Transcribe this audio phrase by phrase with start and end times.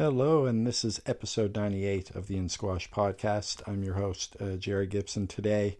[0.00, 3.60] Hello, and this is episode 98 of the In Squash podcast.
[3.68, 5.26] I'm your host, uh, Jerry Gibson.
[5.26, 5.76] Today,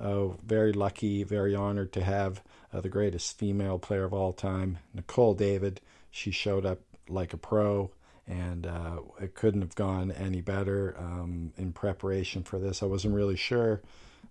[0.00, 4.78] uh, very lucky, very honored to have uh, the greatest female player of all time,
[4.92, 5.80] Nicol David.
[6.10, 7.92] She showed up like a pro,
[8.26, 12.82] and uh, it couldn't have gone any better um, in preparation for this.
[12.82, 13.80] I wasn't really sure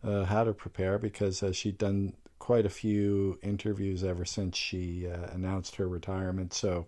[0.03, 5.05] uh, how to prepare because uh, she'd done quite a few interviews ever since she
[5.05, 6.53] announced her retirement.
[6.53, 6.85] So,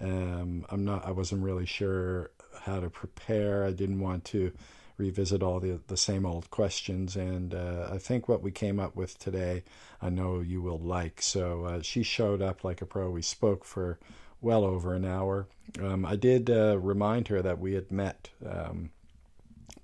[0.00, 1.06] um, I'm not.
[1.06, 2.30] I wasn't really sure
[2.62, 3.64] how to prepare.
[3.64, 4.52] I didn't want to
[4.96, 8.96] revisit all the the same old questions, and uh, I think what we came up
[8.96, 9.62] with today,
[10.00, 11.22] I know you will like.
[11.22, 13.10] So uh, she showed up like a pro.
[13.10, 13.98] We spoke for
[14.40, 15.48] well over an hour.
[15.80, 18.90] Um, I did uh, remind her that we had met um,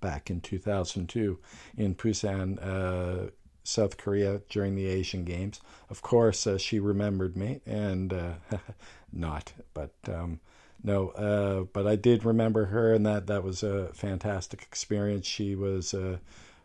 [0.01, 1.39] back in 2002
[1.77, 3.33] in Busan.
[3.67, 5.61] South Korea during the Asian Games.
[5.91, 8.33] Of course, uh, she remembered me, and uh,
[9.13, 10.41] not, but um,
[10.83, 15.27] no, uh, but I did remember her, and that that was a fantastic experience.
[15.27, 16.19] She was uh,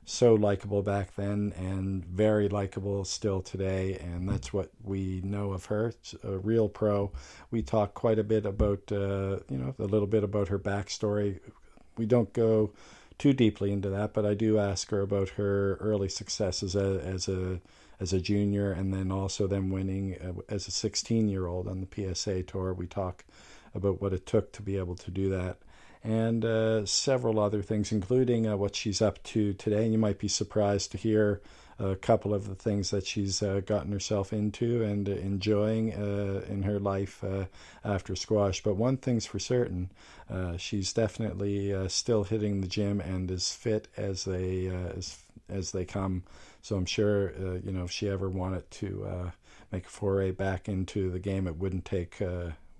[0.06, 5.66] so likable back then, and very likable still today, and that's what we know of
[5.66, 5.94] her.
[6.24, 7.12] A real pro.
[7.50, 11.40] We talk quite a bit about, uh, you know, a little bit about her backstory.
[11.98, 12.74] We don't go
[13.22, 17.06] too deeply into that, but I do ask her about her early successes as a
[17.06, 17.62] as a
[18.00, 21.82] as a junior, and then also them winning uh, as a 16 year old on
[21.82, 22.74] the PSA tour.
[22.74, 23.24] We talk
[23.76, 25.60] about what it took to be able to do that,
[26.04, 29.84] and uh, several other things, including uh, what she's up to today.
[29.84, 31.44] And you might be surprised to hear
[31.82, 36.64] a couple of the things that she's uh, gotten herself into and enjoying uh, in
[36.64, 37.46] her life uh,
[37.84, 38.62] after squash.
[38.62, 39.92] But one thing's for certain,
[40.30, 45.18] uh, she's definitely uh, still hitting the gym and as fit as they uh, as
[45.50, 46.24] as they come.
[46.62, 49.32] So I'm sure you know if she ever wanted to
[49.72, 52.22] make a foray back into the game, it wouldn't take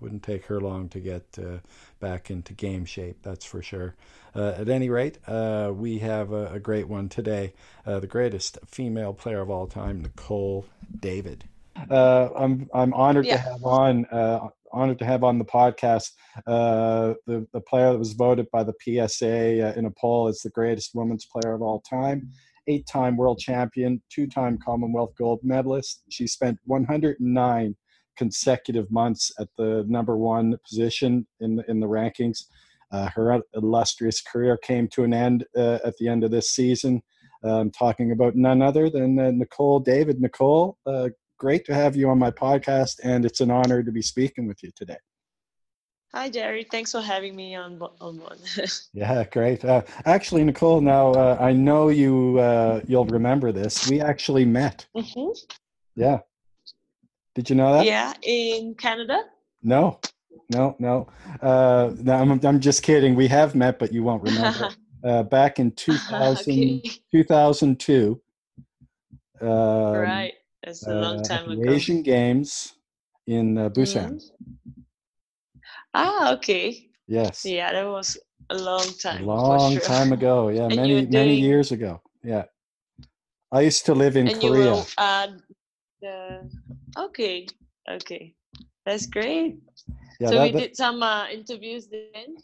[0.02, 1.58] wouldn't take her long to get uh,
[2.00, 3.94] back into game shape, that's for sure.
[4.34, 7.52] Uh, at any rate, uh, we have a, a, great one today.
[7.86, 10.66] Uh, the greatest female player of all time, Nicol
[11.00, 11.44] David.
[11.90, 13.36] Uh, I'm I'm honored yeah.
[13.36, 16.10] to have on uh, honored to have on the podcast
[16.46, 17.16] the
[17.52, 21.26] the player that was voted by the PSA in a poll as the greatest women's
[21.26, 22.30] player of all time
[22.68, 26.02] eight time world champion, two time Commonwealth gold medalist.
[26.08, 27.76] She spent 109
[28.16, 32.44] consecutive months at the number one position in the, in the rankings.
[32.92, 37.02] Uh, her illustrious career came to an end uh, at the end of this season.
[37.44, 40.20] I'm talking about none other than uh, Nicol David.
[40.20, 41.08] Nicol, uh,
[41.38, 44.62] great to have you on my podcast, and it's an honor to be speaking with
[44.62, 44.98] you today.
[46.14, 46.64] Hi, Jerry.
[46.70, 48.38] Thanks for having me on on one.
[48.92, 49.64] yeah, great.
[49.64, 52.38] Uh, actually, Nicol, now uh, I know you
[52.86, 53.88] you'll remember this.
[53.88, 54.86] We actually met.
[54.94, 55.30] Mm-hmm.
[55.96, 56.18] Yeah,
[57.34, 57.86] did you know that?
[57.86, 59.24] Yeah, in Canada.
[59.62, 60.00] No,
[60.50, 61.08] no, no.
[61.40, 63.14] Uh, no, I'm, I'm just kidding.
[63.14, 64.70] We have met, but you won't remember.
[65.04, 66.90] uh, back in 2000, okay.
[67.12, 68.20] 2002.
[69.40, 71.70] Um, right, that's a long uh, time ago.
[71.70, 72.74] Asian Games
[73.26, 74.14] in uh, Busan.
[74.14, 74.80] Mm-hmm.
[75.94, 76.88] Ah, okay.
[77.06, 77.44] Yes.
[77.44, 78.16] Yeah, that was
[78.50, 79.24] a long time.
[79.24, 79.80] A long sure.
[79.80, 80.48] time ago.
[80.48, 81.10] Yeah, and many doing...
[81.10, 82.00] many years ago.
[82.22, 82.44] Yeah.
[83.50, 84.64] I used to live in and Korea.
[84.64, 85.26] You were, uh,
[86.02, 86.50] the
[86.98, 87.46] okay
[87.90, 88.34] okay
[88.84, 89.56] that's great
[90.20, 92.36] yeah, so that, we that, did some uh, interviews then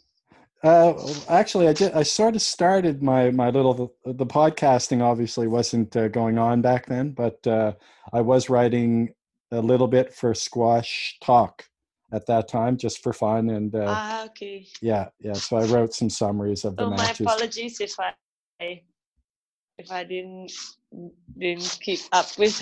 [0.61, 0.93] uh,
[1.29, 5.01] actually, I just, I sort of started my my little the podcasting.
[5.01, 7.73] Obviously, wasn't uh, going on back then, but uh,
[8.11, 9.13] I was writing
[9.51, 11.63] a little bit for Squash Talk
[12.11, 13.49] at that time, just for fun.
[13.49, 15.33] And uh, ah, okay, yeah, yeah.
[15.33, 17.21] So I wrote some summaries of the oh, matches.
[17.21, 18.13] My apologies if I
[18.59, 20.51] if I didn't
[21.37, 22.61] didn't keep up with.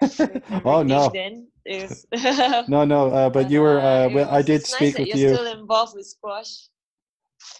[0.64, 1.10] oh no.
[1.12, 2.06] Then is
[2.68, 3.80] no no, uh, but you were.
[3.80, 5.34] Uh, well, I did speak nice with you.
[5.34, 6.68] Still involved with squash.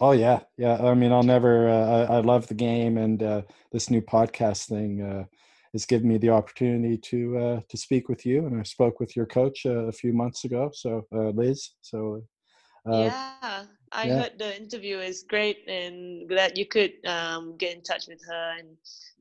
[0.01, 0.77] Oh yeah, yeah.
[0.77, 1.69] I mean, I'll never.
[1.69, 5.25] Uh, I, I, love the game, and uh, this new podcast thing uh,
[5.73, 8.45] has given me the opportunity to uh, to speak with you.
[8.45, 11.71] And I spoke with your coach uh, a few months ago, so uh, Liz.
[11.81, 12.23] So
[12.85, 14.21] yeah, I yeah.
[14.21, 18.55] heard the interview is great, and glad you could um, get in touch with her.
[18.59, 18.77] And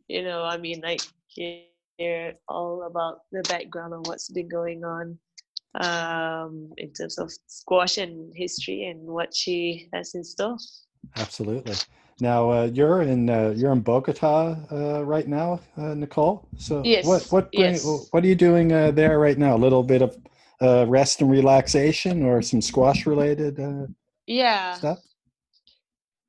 [0.08, 5.18] you know, I mean, like hear all about the background of what's been going on
[5.80, 10.56] um, in terms of squash and history and what she has in store.
[11.16, 11.74] Absolutely.
[12.20, 16.48] Now uh, you're in uh, you're in Bogota uh, right now, uh, Nicol.
[16.56, 17.04] So yes.
[17.04, 17.84] what what yes.
[18.10, 19.54] what are you doing uh, there right now?
[19.54, 20.16] A little bit of
[20.62, 23.58] uh, rest and relaxation, or some squash related
[24.26, 24.98] yeah stuff.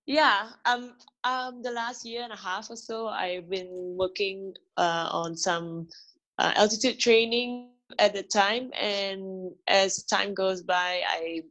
[0.08, 0.94] Yeah, um,
[1.26, 5.90] um, the last year and a half or so, I've been working uh, on some
[6.40, 11.42] uh, altitude training at the time, and as time goes by, I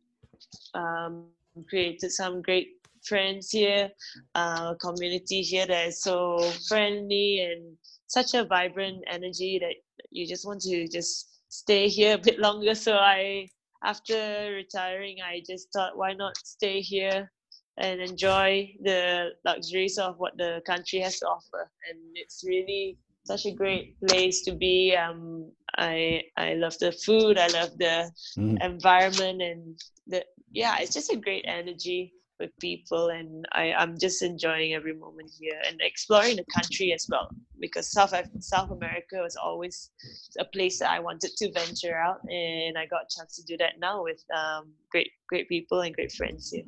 [0.73, 1.27] um,
[1.69, 2.69] created some great
[3.05, 3.91] friends here,
[4.35, 7.77] uh, community here that is so friendly and
[8.07, 9.75] such a vibrant energy that
[10.11, 12.75] you just want to just stay here a bit longer.
[12.75, 13.49] So I,
[13.85, 17.31] after retiring, I just thought, why not stay here
[17.79, 21.71] and enjoy the luxuries of what the country has to offer.
[21.91, 24.95] And it's really such a great place to be.
[24.95, 27.39] Um, I I love the food.
[27.39, 28.57] I love the mm.
[28.65, 30.77] environment and the yeah.
[30.81, 35.61] It's just a great energy with people, and I I'm just enjoying every moment here
[35.69, 37.29] and exploring the country as well.
[37.61, 39.91] Because South South America was always
[40.39, 43.57] a place that I wanted to venture out, and I got a chance to do
[43.59, 46.65] that now with um, great great people and great friends here.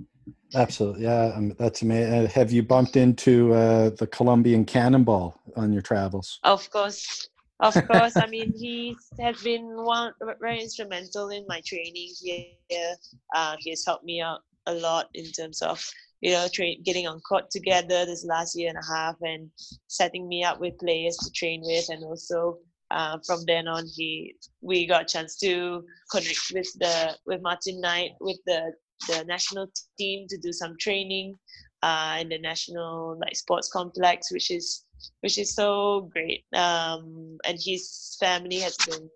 [0.55, 2.13] Absolutely, yeah, um, that's amazing.
[2.13, 6.39] Uh, have you bumped into uh, the Colombian cannonball on your travels?
[6.43, 7.29] Of course,
[7.61, 8.17] of course.
[8.17, 12.95] I mean, he has been one very instrumental in my training here.
[13.35, 15.85] Uh, he has helped me out a lot in terms of
[16.23, 19.51] you know train, getting on court together this last year and a half and
[19.89, 22.59] setting me up with players to train with, and also
[22.91, 27.81] uh, from then on, he we got a chance to connect with the with Martin
[27.81, 28.73] Knight with the
[29.07, 29.69] the national
[29.99, 31.37] team to do some training
[31.83, 34.85] uh, in the national like sports complex, which is
[35.21, 36.45] which is so great.
[36.55, 39.09] Um, and his family has been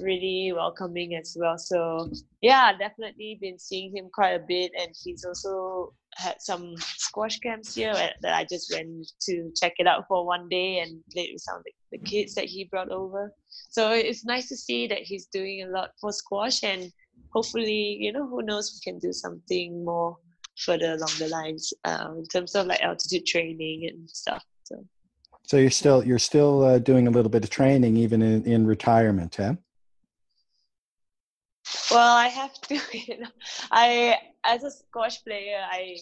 [0.00, 1.58] really welcoming as well.
[1.58, 7.38] So yeah, definitely been seeing him quite a bit, and he's also had some squash
[7.40, 11.30] camps here that I just went to check it out for one day and played
[11.32, 13.32] with some of the kids that he brought over.
[13.68, 16.90] So it's nice to see that he's doing a lot for squash and
[17.30, 20.16] hopefully, you know, who knows, we can do something more
[20.56, 24.44] further along the lines uh, in terms of like altitude training and stuff.
[24.64, 24.84] So,
[25.44, 28.66] so you're still you're still uh, doing a little bit of training even in, in
[28.66, 29.54] retirement, huh?
[31.90, 32.80] Well, I have to.
[32.92, 33.28] You know,
[33.70, 35.98] I as a squash player, I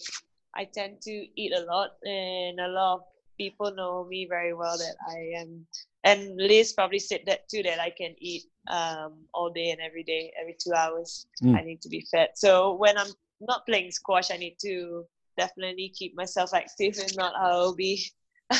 [0.55, 3.01] I tend to eat a lot, and a lot of
[3.37, 5.67] people know me very well that I am.
[6.03, 10.03] And Liz probably said that too, that I can eat um, all day and every
[10.03, 11.27] day, every two hours.
[11.43, 11.57] Mm.
[11.57, 12.29] I need to be fed.
[12.35, 15.05] So when I'm not playing squash, I need to
[15.37, 16.97] definitely keep myself active.
[16.97, 18.03] If not, I'll be.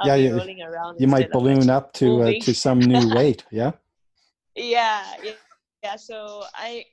[0.00, 1.00] I'll yeah, be you, rolling around.
[1.00, 3.44] You might balloon up to uh, to some new weight.
[3.50, 3.72] Yeah.
[4.54, 5.32] Yeah, yeah,
[5.82, 5.96] yeah.
[5.96, 6.84] So I,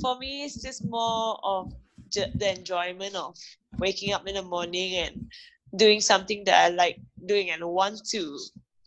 [0.00, 1.72] for me, it's just more of
[2.12, 3.36] the enjoyment of
[3.78, 5.30] waking up in the morning and
[5.76, 8.38] doing something that I like doing and want to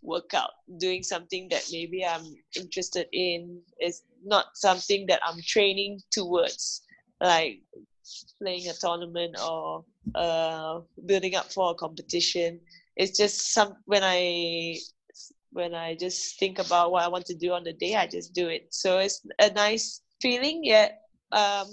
[0.06, 2.26] workout doing something that maybe i'm
[2.56, 6.82] interested in is not something that i'm training towards
[7.22, 7.62] like
[8.42, 9.84] playing a tournament or
[10.16, 12.60] uh, building up for a competition.
[12.96, 14.78] It's just some when i
[15.52, 18.34] when i just think about what i want to do on the day i just
[18.34, 18.68] do it.
[18.72, 21.02] So it's a nice feeling yet
[21.32, 21.68] um,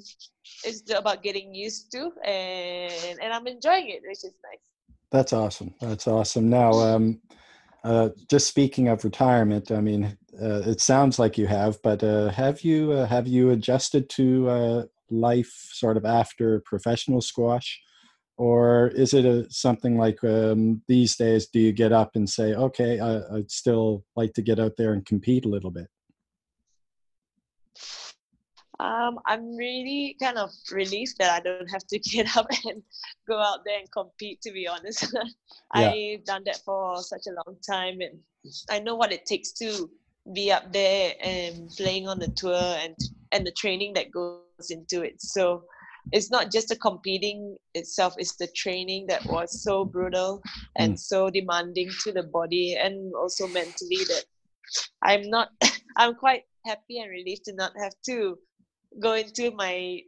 [0.64, 4.66] it's about getting used to and and i'm enjoying it which is nice.
[5.10, 5.74] That's awesome.
[5.80, 6.48] That's awesome.
[6.48, 7.20] Now um
[7.84, 12.30] uh, just speaking of retirement, I mean, uh, it sounds like you have, but uh,
[12.30, 17.80] have you uh, have you adjusted to uh, life sort of after professional squash,
[18.36, 21.48] or is it a, something like um, these days?
[21.48, 24.92] Do you get up and say, "Okay, I, I'd still like to get out there
[24.92, 25.88] and compete a little bit"?
[28.82, 32.82] Um, I'm really kind of relieved that I don't have to get up and
[33.28, 34.40] go out there and compete.
[34.42, 35.14] To be honest,
[35.74, 35.90] yeah.
[35.90, 38.18] I've done that for such a long time, and
[38.70, 39.88] I know what it takes to
[40.34, 42.96] be up there and playing on the tour and
[43.30, 45.22] and the training that goes into it.
[45.22, 45.64] So
[46.10, 50.42] it's not just the competing itself; it's the training that was so brutal
[50.76, 50.98] and mm.
[50.98, 54.02] so demanding to the body and also mentally.
[54.08, 54.24] That
[55.04, 55.50] I'm not.
[55.96, 58.38] I'm quite happy and relieved to not have to
[59.00, 60.00] go into my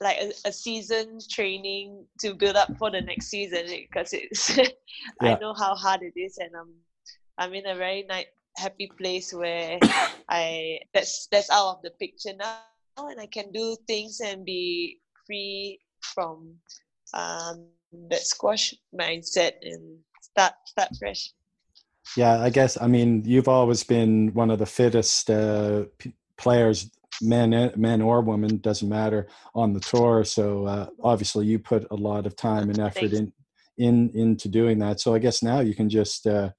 [0.00, 4.72] like a, a season training to build up for the next season because it's yeah.
[5.20, 6.74] I know how hard it is and I'm
[7.38, 9.78] I'm in a very nice happy place where
[10.28, 12.60] I that's that's out of the picture now
[12.98, 16.54] and I can do things and be free from
[17.14, 17.66] um,
[18.10, 21.32] that squash mindset and start start fresh.
[22.16, 26.90] Yeah, I guess I mean you've always been one of the fittest uh, p- players
[27.22, 31.94] men men or women doesn't matter on the tour so uh, obviously you put a
[31.94, 33.32] lot of time and effort in
[33.78, 36.50] in into doing that so i guess now you can just uh,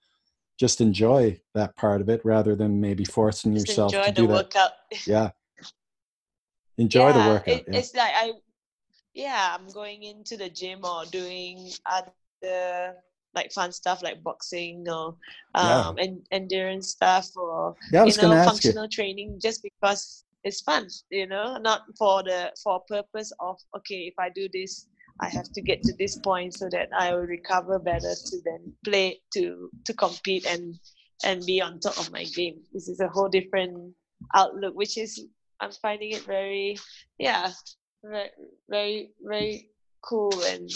[0.60, 4.34] just enjoy that part of it rather than maybe forcing just yourself to do that
[4.34, 4.72] workout.
[5.06, 5.30] yeah
[6.78, 7.80] enjoy yeah, the workout it, yeah.
[7.80, 8.32] it's like i
[9.14, 12.96] yeah i'm going into the gym or doing other
[13.36, 15.16] like fun stuff like boxing or
[15.56, 16.04] um yeah.
[16.04, 21.58] and endurance stuff or yeah, you know functional training just because it's fun you know
[21.58, 24.88] not for the for purpose of okay if i do this
[25.20, 28.74] i have to get to this point so that i will recover better to then
[28.86, 30.80] play to to compete and
[31.24, 32.62] and be on top of my game.
[32.74, 33.94] This is a whole different
[34.34, 35.26] outlook which is
[35.62, 36.76] i'm finding it very
[37.20, 37.52] yeah
[38.68, 39.70] very very
[40.02, 40.70] cool and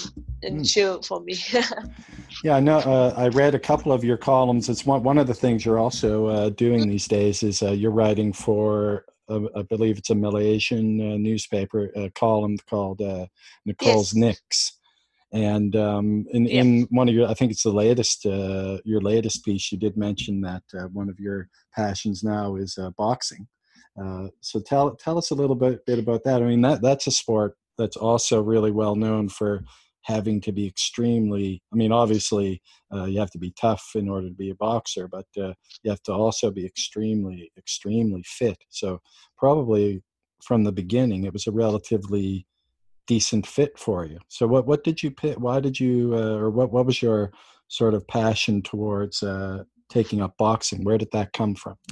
[0.43, 0.73] and mm.
[0.73, 1.35] chill for me.
[2.43, 4.69] Yeah i know uh, i read a couple of your columns.
[4.69, 7.91] It's one, one of the things you're also uh, doing these days is uh, you're
[7.91, 9.05] writing for
[9.55, 13.27] I believe it's a Malaysian uh, newspaper a column called uh,
[13.65, 14.15] Nicol's yes.
[14.15, 14.77] Nicks.
[15.33, 16.61] And um, in, yeah.
[16.61, 19.95] in one of your, I think it's the latest, uh, your latest piece, you did
[19.95, 23.47] mention that uh, one of your passions now is uh, boxing.
[24.01, 26.41] Uh, so tell tell us a little bit, bit about that.
[26.41, 29.63] I mean, that that's a sport that's also really well known for
[30.03, 32.61] having to be extremely i mean obviously
[32.93, 35.53] uh, you have to be tough in order to be a boxer but uh,
[35.83, 38.57] you have to also be extremely extremely fit.
[38.69, 39.01] So
[39.37, 40.01] probably
[40.43, 42.45] from the beginning it was a relatively
[43.07, 44.19] decent fit for you.
[44.27, 47.31] So what what did you pick why did you uh, or what what was your
[47.67, 50.83] sort of passion towards uh, taking up boxing?
[50.83, 51.75] Where did that come from?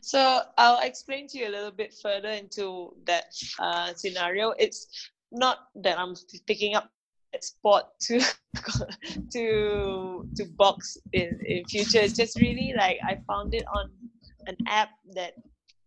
[0.00, 3.26] So I'll explain to you a little bit further into that
[3.60, 4.52] uh, scenario.
[4.58, 6.14] It's not that I'm
[6.46, 6.90] picking up
[7.34, 8.20] a sport to
[9.32, 12.00] to to box in in future.
[12.00, 13.90] It's just really like I found it on
[14.46, 15.34] an app that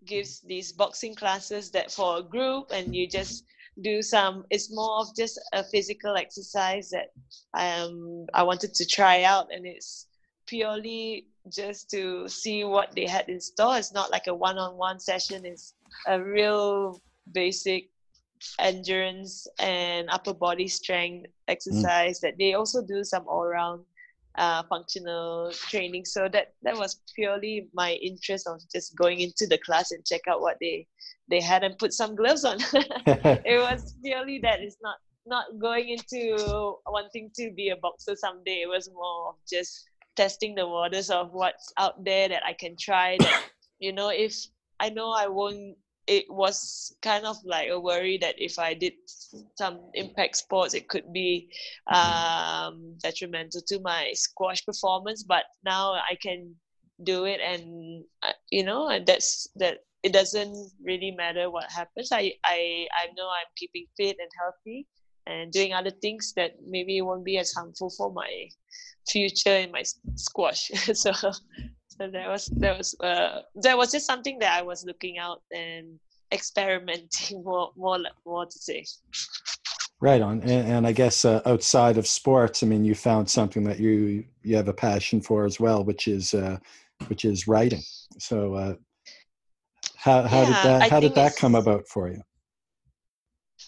[0.05, 3.46] gives these boxing classes that for a group and you just
[3.81, 7.13] do some it's more of just a physical exercise that
[7.53, 10.08] um I wanted to try out and it's
[10.48, 13.77] purely just to see what they had in store.
[13.77, 15.46] It's not like a one-on-one session.
[15.46, 15.74] It's
[16.08, 17.89] a real basic
[18.60, 22.22] endurance and upper body strength exercise mm.
[22.22, 23.84] that they also do some all-round
[24.36, 26.05] uh, functional training.
[26.05, 30.22] So that that was purely my interest of just going into the class and check
[30.29, 30.88] out what they
[31.29, 32.60] they had and put some gloves on.
[33.46, 34.62] It was purely that.
[34.62, 38.62] It's not not going into wanting to be a boxer someday.
[38.63, 42.75] It was more of just testing the waters of what's out there that i can
[42.77, 43.46] try that
[43.79, 44.36] you know if
[44.81, 45.77] i know i won't
[46.10, 48.94] it was kind of like a worry that if I did
[49.56, 51.50] some impact sports, it could be
[51.86, 55.22] um, detrimental to my squash performance.
[55.24, 56.56] But now I can
[57.04, 59.80] do it, and uh, you know, and that's that.
[60.01, 62.10] It doesn't really matter what happens.
[62.12, 64.88] I I I know I'm keeping fit and healthy,
[65.28, 68.48] and doing other things that maybe won't be as harmful for my
[69.08, 69.84] future in my
[70.16, 70.72] squash.
[70.94, 71.12] so
[72.00, 75.41] so that was that was uh, that was just something that I was looking out
[75.51, 76.00] and
[76.32, 78.86] experimenting more more more to say.
[80.01, 83.65] Right on, and, and I guess uh, outside of sports, I mean, you found something
[83.65, 86.58] that you you have a passion for as well, which is uh,
[87.08, 87.84] which is writing.
[88.18, 88.75] So, uh,
[89.98, 92.22] how how yeah, did that how did that come about for you?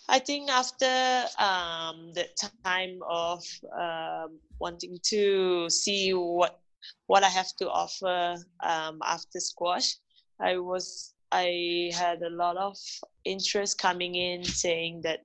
[0.07, 2.27] I think after um, the
[2.63, 3.43] time of
[3.77, 6.60] um, wanting to see what
[7.07, 9.95] what I have to offer um, after squash.
[10.39, 12.77] I was I had a lot of
[13.23, 15.19] interest coming in saying that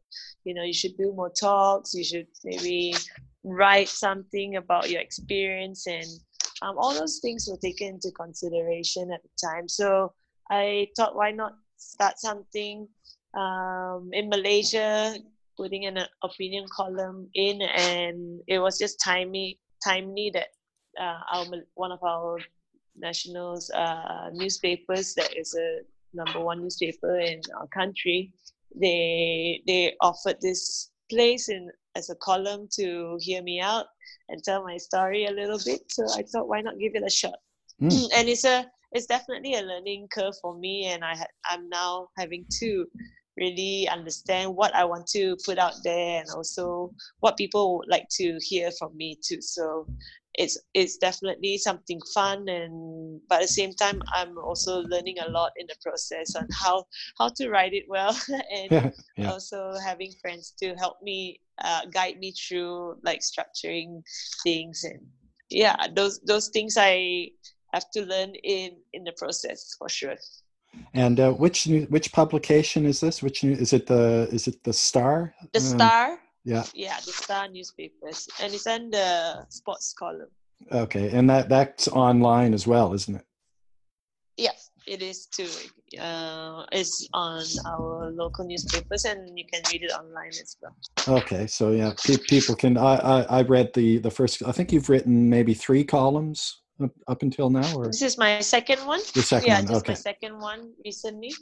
[0.44, 2.94] you know you should do more talks, you should maybe
[3.44, 6.06] write something about your experience and
[6.62, 9.68] um, all those things were taken into consideration at the time.
[9.68, 10.12] So
[10.50, 12.88] I thought, why not start something
[13.36, 15.14] um, in Malaysia,
[15.56, 20.55] putting an opinion column in, and it was just timely, timely that uh,
[21.02, 22.38] our one of our
[22.96, 25.80] national uh, newspapers that is a
[26.14, 28.32] number one newspaper in our country
[28.74, 33.86] they they offered this place in as a column to hear me out
[34.28, 37.10] and tell my story a little bit so i thought why not give it a
[37.10, 37.38] shot
[37.80, 38.08] mm.
[38.14, 42.08] and it's a it's definitely a learning curve for me and i ha- i'm now
[42.16, 42.86] having to
[43.36, 48.08] really understand what I want to put out there and also what people would like
[48.12, 49.40] to hear from me too.
[49.40, 49.86] So
[50.38, 55.30] it's it's definitely something fun and but at the same time I'm also learning a
[55.30, 56.84] lot in the process on how
[57.18, 58.16] how to write it well
[58.52, 59.30] and yeah.
[59.30, 64.02] also having friends to help me uh, guide me through like structuring
[64.42, 65.00] things and
[65.48, 67.30] yeah those those things I
[67.72, 70.16] have to learn in in the process for sure.
[70.92, 73.22] And uh, which new, which publication is this?
[73.22, 75.34] Which new, is it the is it the Star?
[75.52, 76.18] The um, Star.
[76.46, 76.64] Yeah.
[76.74, 80.30] Yeah, the Star newspapers, and it's in the sports column.
[80.70, 83.24] Okay, and that that's online as well, isn't it?
[84.36, 85.48] Yes, it is too.
[86.00, 91.18] Uh, it's on our local newspapers, and you can read it online as well.
[91.18, 92.78] Okay, so yeah, pe- people can.
[92.78, 94.44] I, I I read the the first.
[94.46, 98.38] I think you've written maybe three columns up, up until now, or this is my
[98.38, 99.00] second one.
[99.14, 99.74] The second yeah, one.
[99.78, 99.92] Okay.
[99.92, 101.34] my second one recently.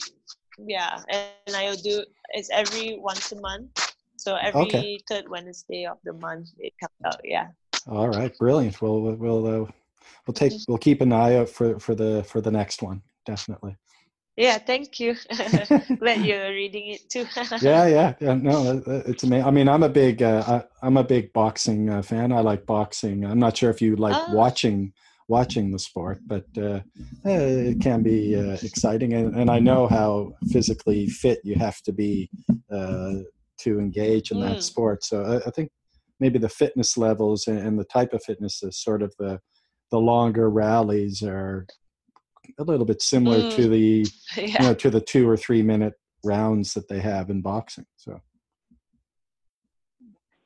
[0.58, 3.83] Yeah, and I'll do it's every once a month.
[4.24, 5.00] So every Okay.
[5.06, 7.20] third Wednesday of the month it comes out.
[7.24, 7.48] Yeah.
[7.86, 8.80] All right, brilliant.
[8.80, 9.70] We'll we'll we'll, uh,
[10.26, 13.02] we'll take we'll keep an eye out for for the for the next one.
[13.26, 13.76] Definitely.
[14.38, 15.14] Yeah, thank you.
[16.00, 17.26] Glad you're reading it too.
[17.60, 18.34] yeah, yeah, yeah.
[18.34, 19.46] No, uh, uh, it's amazing.
[19.46, 22.32] I mean, I'm a big, uh, I, I'm a big boxing uh, fan.
[22.32, 23.24] I like boxing.
[23.26, 24.32] I'm not sure if you like Ah.
[24.32, 24.92] watching
[25.28, 26.80] watching the sport, but uh,
[27.24, 27.30] uh,
[27.70, 29.12] it can be uh, exciting.
[29.14, 32.28] And, and I know how physically fit you have to be
[32.70, 33.20] uh,
[33.58, 34.62] to engage in that Mm.
[34.62, 35.04] sport.
[35.04, 35.70] So I, I think
[36.20, 39.40] maybe the fitness levels and, and the type of fitness is sort of the
[39.90, 41.66] the longer rallies are
[42.58, 43.56] a little bit similar Mm.
[43.56, 44.06] to the
[44.36, 44.46] yeah.
[44.62, 45.94] you know to the two or three minute
[46.24, 48.18] rounds that they have in boxing so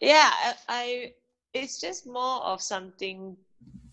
[0.01, 1.13] yeah I, I
[1.55, 3.37] it's just more of something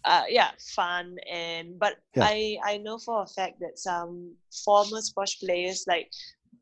[0.04, 2.24] uh yeah fun and but Yeah.
[2.26, 6.10] i i know for a fact that some former squash players like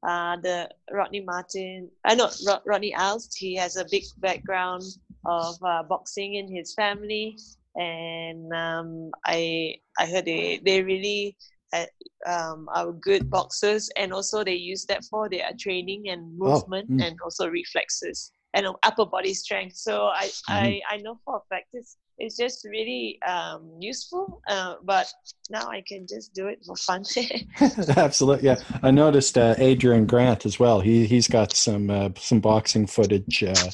[0.07, 4.83] uh the rodney martin i know Rod, rodney alst he has a big background
[5.25, 7.37] of uh, boxing in his family
[7.75, 11.35] and um i i heard they they really
[11.73, 11.89] had,
[12.27, 17.03] um, are good boxers and also they use that for their training and movement mm.
[17.03, 19.75] and also reflexes and upper body strength.
[19.75, 24.41] So I I, I know for a fact it's it's just really um, useful.
[24.47, 25.11] Uh, but
[25.49, 27.03] now I can just do it for fun.
[27.97, 32.39] absolutely yeah i noticed uh, adrian grant as well he he's got some uh, some
[32.39, 33.69] boxing footage uh,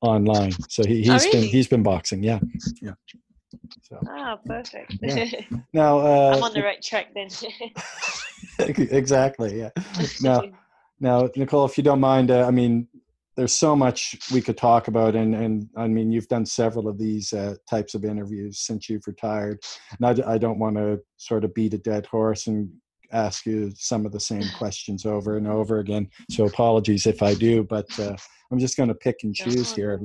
[0.00, 2.38] online so he, Oh, he's been he's been boxing yeah
[2.80, 2.92] yeah
[3.82, 4.94] so ah, perfect.
[5.02, 5.26] Yeah.
[5.72, 7.28] now uh I'm on the right track then.
[8.58, 9.70] exactly yeah
[10.22, 10.42] now
[11.00, 12.86] Now, Nicol, if you don't mind, uh, I mean,
[13.40, 16.98] there's so much we could talk about, and and I mean, you've done several of
[16.98, 19.64] these uh, types of interviews since you've retired,
[19.98, 22.70] and I, I don't want to sort of beat a dead horse and
[23.12, 26.10] ask you some of the same questions over and over again.
[26.28, 28.14] So apologies if I do, but uh,
[28.52, 30.02] I'm just going to pick and choose here.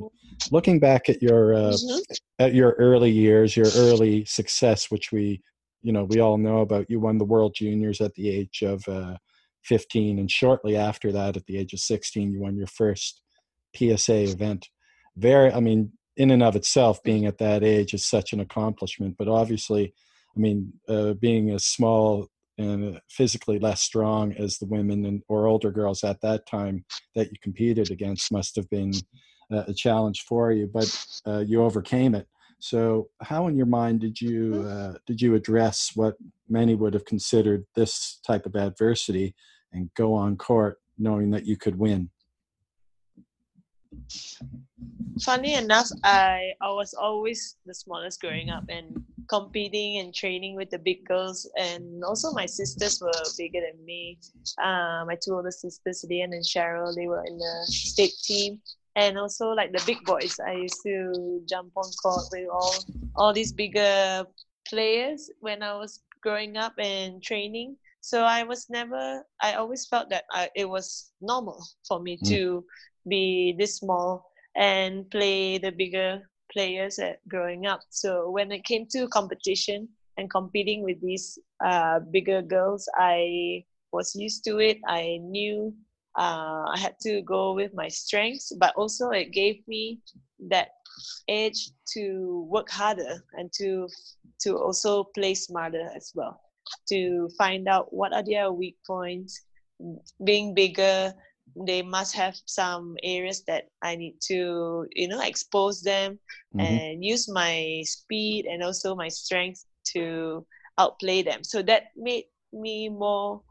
[0.50, 2.00] Looking back at your uh, Mhm.
[2.38, 5.42] at your early years, your early success, which we,
[5.82, 6.88] you know, we all know about.
[6.88, 9.18] You won the World Juniors at the age of uh,
[9.64, 13.20] 15, and shortly after that, at the age of 16, you won your first
[13.76, 14.68] PSA event.
[15.16, 19.16] Very, I mean, in and of itself, being at that age is such an accomplishment.
[19.18, 19.92] But obviously,
[20.36, 25.46] I mean, uh, being as small and physically less strong as the women and or
[25.46, 26.84] older girls at that time
[27.14, 28.92] that you competed against must have been
[29.52, 30.68] uh, a challenge for you.
[30.72, 32.26] But uh, you overcame it.
[32.58, 36.14] So, how in your mind did you uh, did you address what
[36.48, 39.34] many would have considered this type of adversity
[39.72, 42.10] and go on court knowing that you could win?
[45.24, 50.70] Funny enough, I I was always the smallest growing up and competing and training with
[50.70, 54.18] the big girls, and also my sisters were bigger than me.
[54.62, 58.60] Uh, my two older sisters, Leanne and Cheryl, they were in the state team,
[58.94, 60.38] and also like the big boys.
[60.40, 62.74] I used to jump on court with all
[63.16, 64.24] all these bigger
[64.68, 67.76] players when I was growing up and training.
[68.00, 69.24] So I was never.
[69.40, 72.28] I always felt that I, it was normal for me Mm.
[72.28, 72.64] to
[73.08, 77.80] be this small and play the bigger players at growing up.
[77.90, 84.14] So when it came to competition and competing with these uh, bigger girls, I was
[84.14, 84.78] used to it.
[84.86, 85.74] I knew
[86.18, 90.00] uh, I had to go with my strengths, but also it gave me
[90.48, 90.68] that
[91.28, 93.88] edge to work harder and to
[94.40, 96.40] to also play smarter as well.
[96.88, 99.42] To find out what are their weak points.
[100.24, 101.12] Being bigger,
[101.66, 106.18] they must have some areas that I need to, you know, expose them
[106.54, 106.58] Mhm.
[106.58, 109.64] and use my speed and also my strength
[109.94, 110.46] to
[110.78, 111.44] outplay them.
[111.44, 113.42] So that made me more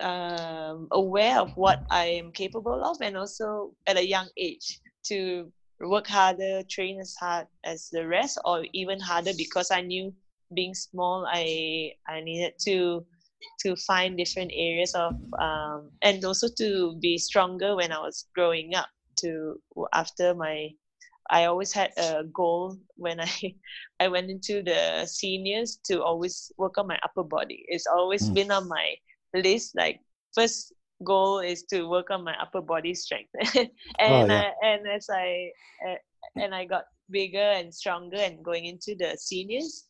[0.00, 5.52] um, aware of what I am capable of, and also at a young age to
[5.80, 10.12] work harder, train as hard as the rest, or even harder because I knew
[10.54, 13.04] being small, I I needed to
[13.60, 18.74] to find different areas of um, and also to be stronger when I was growing
[18.74, 18.88] up.
[19.20, 19.60] To
[19.92, 20.70] after my,
[21.30, 23.30] I always had a goal when I
[24.00, 27.64] I went into the seniors to always work on my upper body.
[27.68, 28.34] It's always Mm.
[28.34, 28.94] been on my
[29.34, 29.74] list.
[29.76, 30.00] Like
[30.34, 30.72] first
[31.04, 33.30] goal is to work on my upper body strength,
[33.98, 34.32] and yeah.
[34.32, 35.50] I, and as I
[35.88, 35.96] uh,
[36.36, 39.86] and I got bigger and stronger and going into the seniors,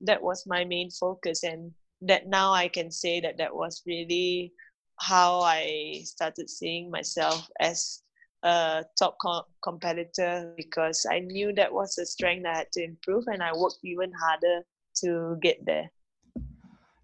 [0.00, 4.52] that was my main focus and that now I can say that that was really
[5.00, 8.02] how I started seeing myself as
[8.42, 13.24] a top com- competitor because I knew that was a strength I had to improve
[13.26, 14.62] and I worked even harder
[15.02, 15.90] to get there.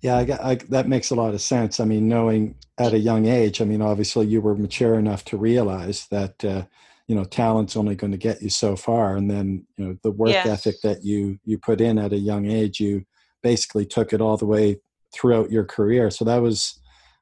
[0.01, 1.81] Yeah, I, I, that makes a lot of sense.
[1.81, 5.39] I mean, knowing at a young age, I mean, obviously you were mature enough to
[5.39, 6.65] realize that uh,
[7.09, 10.11] you know talent's only going to get you so far, and then you know the
[10.11, 10.45] work yeah.
[10.47, 13.07] ethic that you you put in at a young age, you
[13.43, 14.79] basically took it all the way
[15.15, 16.11] throughout your career.
[16.11, 16.81] So that was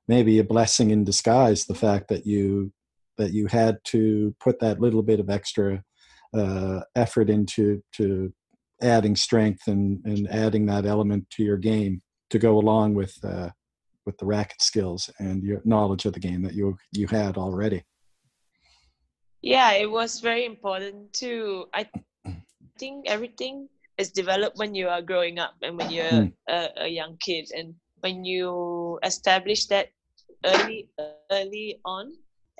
[0.09, 1.65] maybe a blessing in disguise.
[1.65, 2.73] The fact that you
[3.19, 5.83] that you had to put that little bit of extra
[6.35, 8.33] uh, effort into to
[8.81, 12.01] adding strength and, and adding that element to your game
[12.31, 13.51] to go along with uh,
[14.07, 17.83] with the racket skills and your knowledge of the game that you you had already.
[19.43, 21.67] Yeah, it was very important to.
[21.75, 21.89] I
[22.79, 23.69] think everything
[24.03, 26.33] is developed when you are growing up and when you're mm.
[26.51, 29.95] a, a, young kid, and when you establish that
[30.45, 30.91] early
[31.31, 32.13] early on,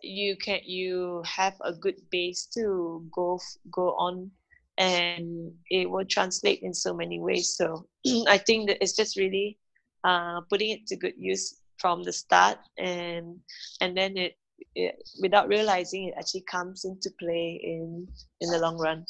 [0.03, 3.39] you can you have a good base to go
[3.71, 4.31] go on.
[4.79, 7.55] And it will translate in so many ways.
[7.59, 7.87] So
[8.35, 9.59] i think that it's just really
[10.03, 12.59] uh, putting it to good use from the start.
[12.79, 13.43] And
[13.83, 14.39] and then it,
[14.75, 18.09] it, without realizing it actually comes into play in
[18.41, 19.05] in the long run.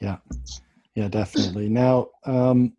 [0.00, 0.18] Yeah
[0.94, 2.72] yeah definitely now um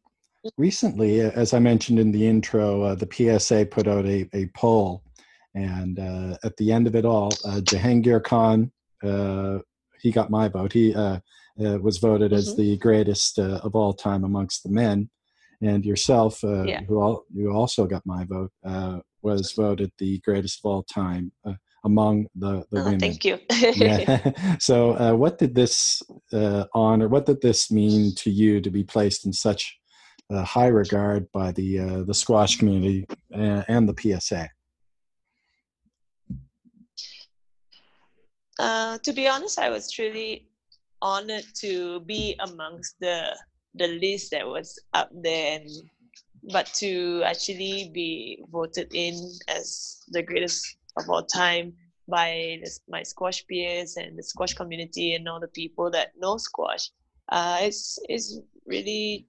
[0.58, 5.04] recently as i mentioned in the intro uh, the psa put out a, a poll
[5.56, 8.72] and uh, at the end of it all uh, jahangir khan
[9.04, 9.60] uh,
[10.02, 11.20] he got my vote he uh,
[11.64, 12.40] uh, was voted mm-hmm.
[12.40, 15.10] as the greatest of all time amongst the men
[15.64, 16.82] and yourself, uh, yeah.
[16.82, 21.32] who all, you also got my vote, uh, was voted the greatest of all time
[21.46, 23.00] uh, among the, the oh, women.
[23.00, 23.40] Thank you.
[23.52, 24.32] yeah.
[24.60, 27.08] so, uh, what did this uh, honor?
[27.08, 29.80] What did this mean to you to be placed in such
[30.32, 34.50] high regard by the the squash community and the PSA?
[39.04, 40.48] to be honest, I was truly
[41.04, 43.36] honored to be amongst the
[43.76, 45.70] the list that was up there and
[46.52, 49.16] but to actually be voted in
[49.48, 51.74] as the greatest of all time
[52.08, 56.38] by the, my squash peers and the squash community and all the people that know
[56.38, 56.90] squash.
[57.30, 59.28] Uh, it's, it's really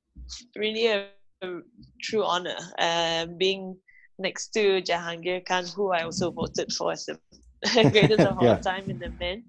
[0.57, 1.07] really a,
[1.43, 1.61] a
[2.03, 3.77] true honor uh, being
[4.19, 7.19] next to Jahangir Khan who I also voted for as the
[7.91, 8.57] greatest of yeah.
[8.57, 9.45] all time in the men.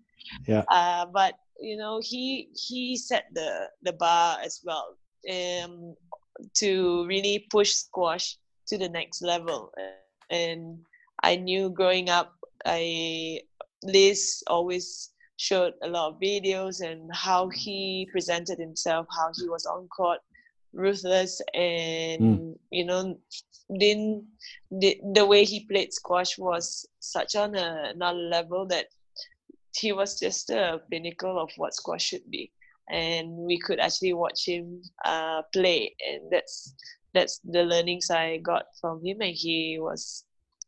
[0.47, 0.63] Yeah.
[0.69, 4.97] Uh, but you know he he set the the bar as well
[5.29, 5.95] um,
[6.55, 9.71] to really push squash to the next level.
[10.29, 10.79] And
[11.25, 12.33] i knew growing up
[12.65, 13.39] i
[13.83, 19.65] liz always showed a lot of videos and how he presented himself how he was
[19.65, 20.19] on court
[20.73, 22.55] ruthless and mm.
[22.69, 23.17] you know
[23.79, 24.23] didn't
[24.71, 28.87] the, the way he played squash was such on a, another level that
[29.75, 32.51] he was just the pinnacle of what squash should be
[32.89, 36.75] and we could actually watch him uh, play and that's
[37.13, 40.25] that's the learnings i got from him and he was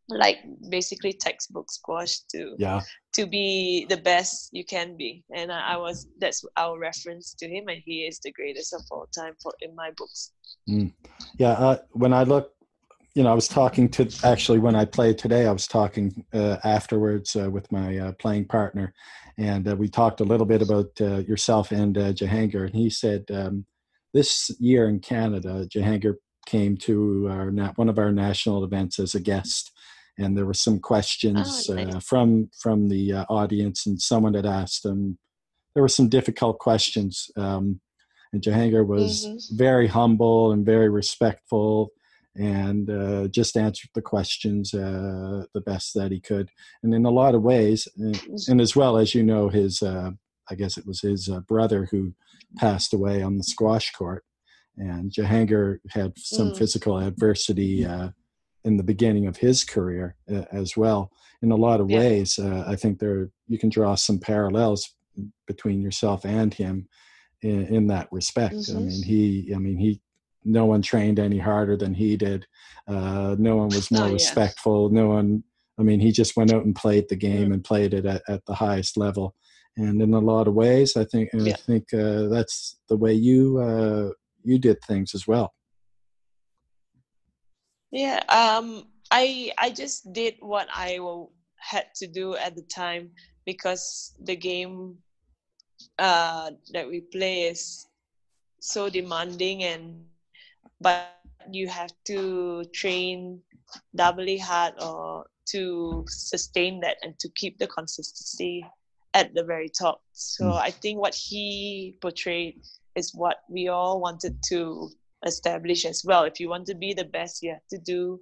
[0.10, 0.38] like
[0.70, 2.82] basically textbook squash to yeah
[3.13, 7.48] to be the best you can be and I, I, was that's our reference to
[7.48, 10.32] him and he is the greatest of all time for in my books
[10.70, 10.93] mm.
[11.38, 12.54] yeah uh, when i look
[13.17, 16.58] you know, I was talking to actually when I played today, I was talking uh,
[16.63, 18.93] afterwards uh, with my uh, playing partner,
[19.39, 22.67] and uh, we talked a little bit about uh, yourself and uh, Jahangir.
[22.67, 23.65] And he said um,
[24.13, 29.20] this year in Canada, Jahangir came to our one of our national events as a
[29.20, 29.72] guest,
[30.17, 32.03] and there were some questions oh, nice.
[32.06, 35.17] from from the audience, and someone had asked them.
[35.73, 37.30] There were some difficult questions.
[37.38, 37.82] Um,
[38.34, 39.58] and Jahangir was mm-hmm.
[39.58, 41.91] very humble and very respectful
[42.38, 46.49] and uh, just answered the questions uh, the best that he could.
[46.84, 50.12] And in a lot of ways, uh, and as well as you know, his uh,
[50.49, 52.13] I guess it was his uh, brother who
[52.58, 54.23] passed away on the squash court,
[54.77, 56.58] and Jahangir had some mm.
[56.58, 58.10] physical adversity uh,
[58.67, 60.15] in the beginning of his career
[60.51, 61.12] as well.
[61.41, 61.99] In a lot of yeah.
[61.99, 64.93] ways, I think there you can draw some parallels
[65.47, 66.88] between yourself and him
[67.41, 68.56] in, in that respect.
[68.56, 68.77] Mm-hmm.
[68.77, 70.01] I mean, he, I mean, he
[70.43, 72.45] no one trained any harder than he did.
[72.88, 74.13] Uh, no one was more oh, yeah.
[74.13, 74.89] respectful.
[74.89, 75.43] No one,
[75.77, 77.53] I mean, he just went out and played the game mm.
[77.53, 79.36] and played it at, at the highest level.
[79.75, 81.53] And in a lot of ways, I think yeah.
[81.53, 84.10] I think uh, that's the way you uh,
[84.43, 85.53] you did things as well.
[87.91, 91.00] Yeah, um, I I just did what I
[91.58, 93.12] had to do at the time
[93.45, 94.97] because the game
[96.00, 97.88] uh, that we play is
[98.60, 100.06] so demanding and
[100.82, 101.15] but
[101.52, 103.41] you have to train
[103.95, 108.65] doubly hard or to sustain that and to keep the consistency
[109.13, 110.02] at the very top.
[110.12, 110.60] So mm.
[110.60, 112.60] I think what he portrayed
[112.95, 114.89] is what we all wanted to
[115.25, 116.23] establish as well.
[116.23, 118.21] If you want to be the best, you have to do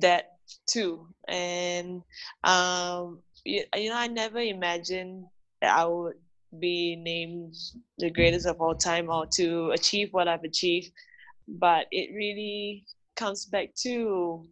[0.00, 0.32] that
[0.66, 1.08] too.
[1.26, 2.02] And
[2.44, 5.26] um, you, you know, I never imagined
[5.60, 6.14] that I would
[6.58, 7.54] be named
[7.98, 10.92] the greatest of all time or to achieve what I've achieved.
[11.46, 12.84] But it really
[13.16, 14.46] comes back to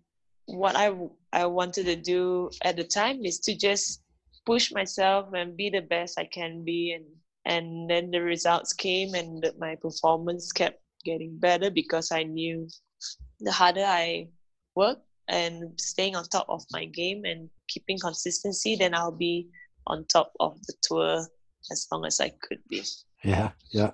[0.46, 0.92] what I
[1.32, 4.02] I wanted to do at the time is to just
[4.44, 7.04] push myself and be the best I can be and
[7.44, 12.68] and then the results came and my performance kept getting better because I knew
[13.40, 14.28] the harder I
[14.74, 19.48] work and staying on top of my game and keeping consistency then I'll be
[19.86, 21.26] on top of the tour
[21.70, 22.82] as long as I could be.
[23.24, 23.90] Yeah, yeah.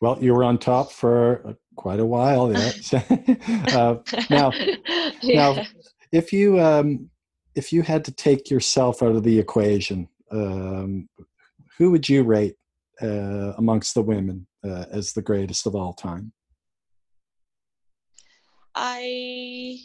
[0.00, 2.52] Well, you were on top for quite a while.
[2.52, 2.72] Yeah.
[3.72, 3.96] uh,
[4.30, 4.52] now,
[5.22, 5.54] yeah.
[5.54, 5.66] now,
[6.12, 7.10] if you um,
[7.54, 11.08] if you had to take yourself out of the equation, um,
[11.78, 12.56] who would you rate
[13.02, 16.32] uh, amongst the women uh, as the greatest of all time?
[18.76, 19.78] I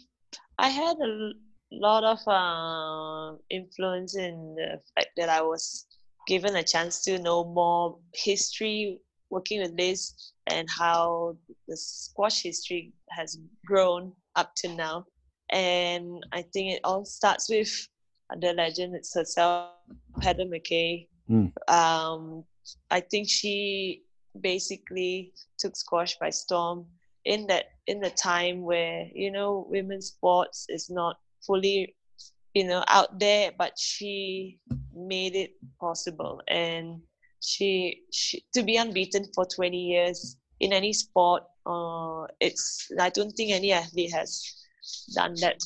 [0.60, 1.32] I had a
[1.72, 5.88] lot of uh, influence in the fact that I was
[6.28, 9.00] given a chance to know more history
[9.30, 15.06] working with Liz and how the squash history has grown up to now.
[15.52, 17.88] And I think it all starts with
[18.40, 19.72] the legend it's herself,
[20.22, 21.08] Heather McKay.
[21.30, 21.52] Mm.
[21.70, 22.44] Um,
[22.90, 24.04] I think she
[24.40, 26.86] basically took squash by storm
[27.26, 31.96] in that in the time where you know women's sports is not fully
[32.54, 34.60] you know out there but she
[34.94, 36.42] made it possible.
[36.48, 37.02] And
[37.42, 43.32] she, she to be unbeaten for 20 years in any sport uh it's i don't
[43.32, 44.44] think any athlete has
[45.14, 45.60] done that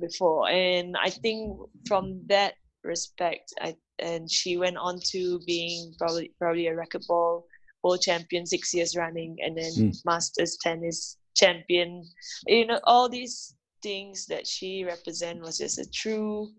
[0.00, 0.48] before.
[0.48, 6.68] And i think from that respect i and she went on to being probably probably
[6.68, 7.42] a racquetball
[7.82, 10.04] world champion six years running and then mm.
[10.04, 12.04] masters tennis champion.
[12.46, 16.50] You know all these things that she represent was just a true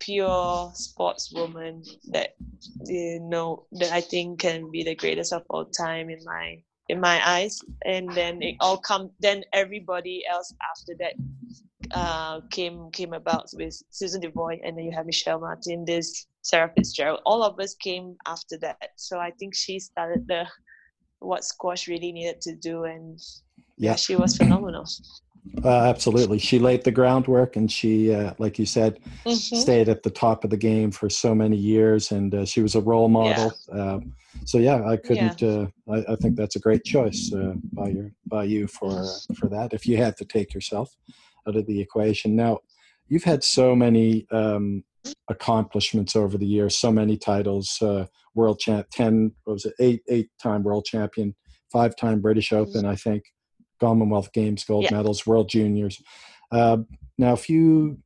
[0.00, 2.34] pure sportswoman that
[2.84, 6.58] you know that I think can be the greatest of all time in my
[6.88, 7.58] in my eyes.
[7.84, 11.14] And then it all come then everybody else after that
[11.92, 15.84] uh, came came about with Susan Devoy and then you have Michelle Martin.
[15.84, 20.46] This Sarah Fitzgerald all of us came after that so I think she started the
[21.18, 23.18] what squash really needed to do and
[23.76, 24.86] yeah, yeah she was phenomenal
[25.62, 26.38] uh, absolutely.
[26.38, 29.56] She laid the groundwork and she, uh, like you said, mm-hmm.
[29.56, 32.74] stayed at the top of the game for so many years and uh, she was
[32.74, 33.52] a role model.
[33.68, 33.92] Yeah.
[33.92, 34.14] Um,
[34.46, 35.48] so yeah, I couldn't, yeah.
[35.48, 39.34] Uh, I, I, think that's a great choice uh, by your, by you for, uh,
[39.38, 39.74] for that.
[39.74, 40.96] If you had to take yourself
[41.46, 42.34] out of the equation.
[42.34, 42.60] Now
[43.08, 44.84] you've had so many um,
[45.28, 47.82] accomplishments over the years, so many titles,
[48.34, 49.74] world champ, 10, what was it?
[49.78, 51.34] Eight, eight time world champion,
[51.72, 52.68] five time British mm-hmm.
[52.68, 53.24] Open, I think
[53.80, 54.96] Commonwealth Games gold yeah.
[54.96, 56.00] medals, World Juniors.
[56.50, 56.78] Uh,
[57.18, 57.98] now, if you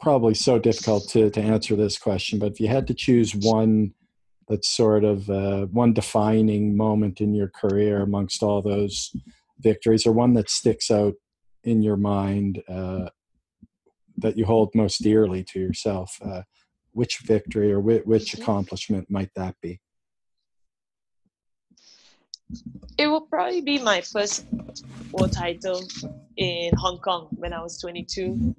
[0.00, 3.92] probably so difficult to, to answer this question, but if you had to choose one
[4.48, 9.10] that's sort of uh, one defining moment in your career amongst all those
[9.58, 11.14] victories, or one that sticks out
[11.64, 13.08] in your mind uh,
[14.18, 16.42] that you hold most dearly to yourself, uh,
[16.92, 18.42] which victory or which, which mm-hmm.
[18.42, 19.80] accomplishment might that be?
[22.96, 24.46] It will probably be my first
[25.12, 25.82] world title
[26.36, 28.54] in Hong Kong when I was 22.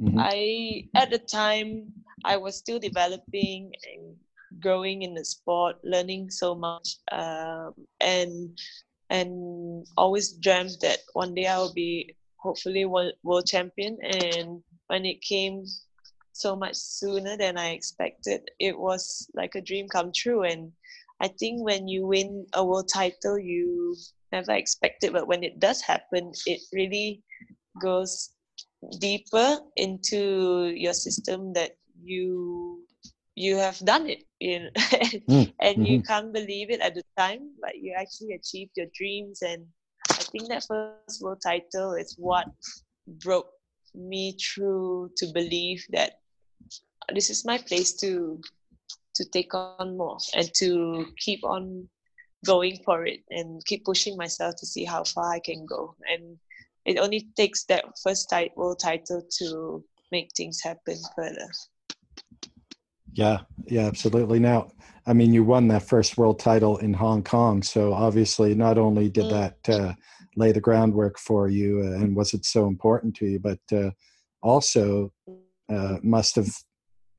[0.00, 0.18] Mm-hmm.
[0.18, 1.92] I at the time
[2.24, 4.16] I was still developing and
[4.60, 8.58] growing in the sport, learning so much, um, and
[9.10, 13.98] and always dreamt that one day I will be hopefully world, world champion.
[14.02, 15.64] And when it came
[16.34, 20.42] so much sooner than I expected, it was like a dream come true.
[20.42, 20.70] And
[21.18, 23.96] I think when you win a world title, you
[24.32, 27.22] never expect it, but when it does happen, it really
[27.80, 28.34] goes
[28.98, 31.72] deeper into your system that
[32.04, 32.84] you
[33.34, 34.70] you have done it you know?
[34.76, 35.52] mm.
[35.60, 35.84] and mm-hmm.
[35.84, 39.64] you can't believe it at the time but you actually achieved your dreams and
[40.10, 42.46] i think that first world title is what
[43.24, 43.48] broke
[43.94, 46.20] me through to believe that
[47.14, 48.40] this is my place to
[49.14, 51.88] to take on more and to keep on
[52.44, 55.94] going for it and keep pushing myself to see how far I can go.
[56.10, 56.38] And
[56.84, 61.48] it only takes that first title title to make things happen further.
[63.14, 64.38] Yeah, yeah, absolutely.
[64.38, 64.72] Now,
[65.06, 69.08] I mean, you won that first world title in Hong Kong, so obviously, not only
[69.08, 69.30] did mm.
[69.30, 69.92] that uh,
[70.36, 73.90] lay the groundwork for you, uh, and was it so important to you, but uh,
[74.42, 75.12] also
[75.68, 76.50] uh, must have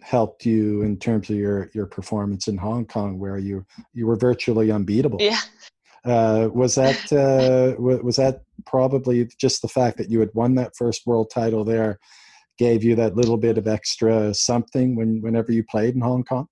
[0.01, 4.15] helped you in terms of your your performance in Hong Kong, where you you were
[4.15, 5.19] virtually unbeatable.
[5.21, 5.39] Yeah.
[6.05, 10.75] Uh, was that uh, was that probably just the fact that you had won that
[10.75, 11.99] first world title there
[12.57, 16.47] gave you that little bit of extra something when whenever you played in Hong Kong?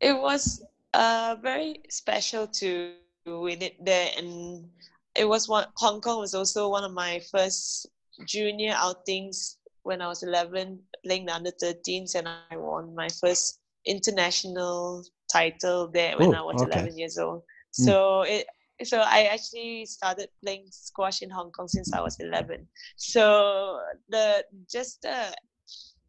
[0.00, 2.92] It was uh, very special to
[3.26, 4.68] win it there, and
[5.14, 5.66] it was one.
[5.76, 7.86] Hong Kong was also one of my first
[8.26, 13.60] junior outings when I was 11, playing the under 13s, and I won my first
[13.86, 16.80] international title there when oh, I was okay.
[16.80, 17.42] 11 years old.
[17.76, 17.84] Hmm.
[17.84, 17.92] So
[18.26, 18.30] mm.
[18.30, 18.46] it
[18.82, 22.66] so I actually started playing squash in Hong Kong since I was 11.
[22.96, 25.34] So the just the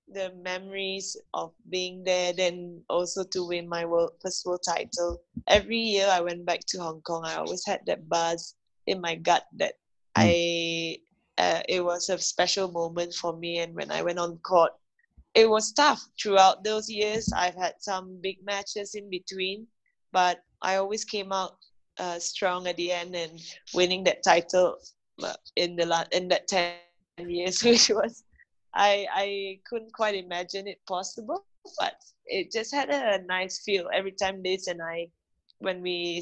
[0.08, 5.22] the memories of being there, then also to win my world first world title.
[5.48, 8.56] Every year I went back to Hong Kong, I always had that buzz
[8.88, 9.74] in my gut that
[10.18, 10.22] mm.
[10.24, 10.98] I
[11.38, 13.60] uh, it was a special moment for me.
[13.60, 14.72] And when I went on court,
[15.34, 17.32] it was tough throughout those years.
[17.36, 19.68] I've had some big matches in between,
[20.14, 21.58] but I always came out
[22.00, 23.42] uh, strong at the end and
[23.74, 24.78] winning that title
[25.24, 26.78] uh, in the la- in that ten
[27.18, 28.24] years, which was
[28.76, 31.46] I I couldn't quite imagine it possible,
[31.80, 35.08] but it just had a nice feel every time Liz and I
[35.60, 36.22] when we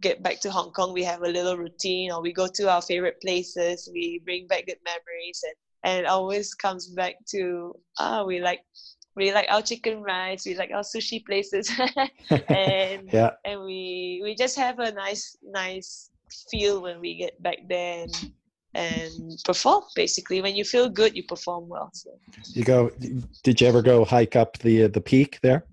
[0.00, 2.82] get back to Hong Kong, we have a little routine or we go to our
[2.82, 3.88] favorite places.
[3.92, 5.54] We bring back good memories and,
[5.84, 8.60] and it always comes back to, ah, oh, we like
[9.16, 11.70] we like our chicken rice, we like our sushi places,
[12.48, 13.30] and yeah.
[13.44, 16.10] and we we just have a nice nice
[16.50, 18.32] feel when we get back there and,
[18.74, 19.84] and perform.
[19.94, 21.90] Basically, when you feel good, you perform well.
[21.92, 22.10] So.
[22.52, 22.90] You go.
[23.42, 25.64] Did you ever go hike up the uh, the peak there?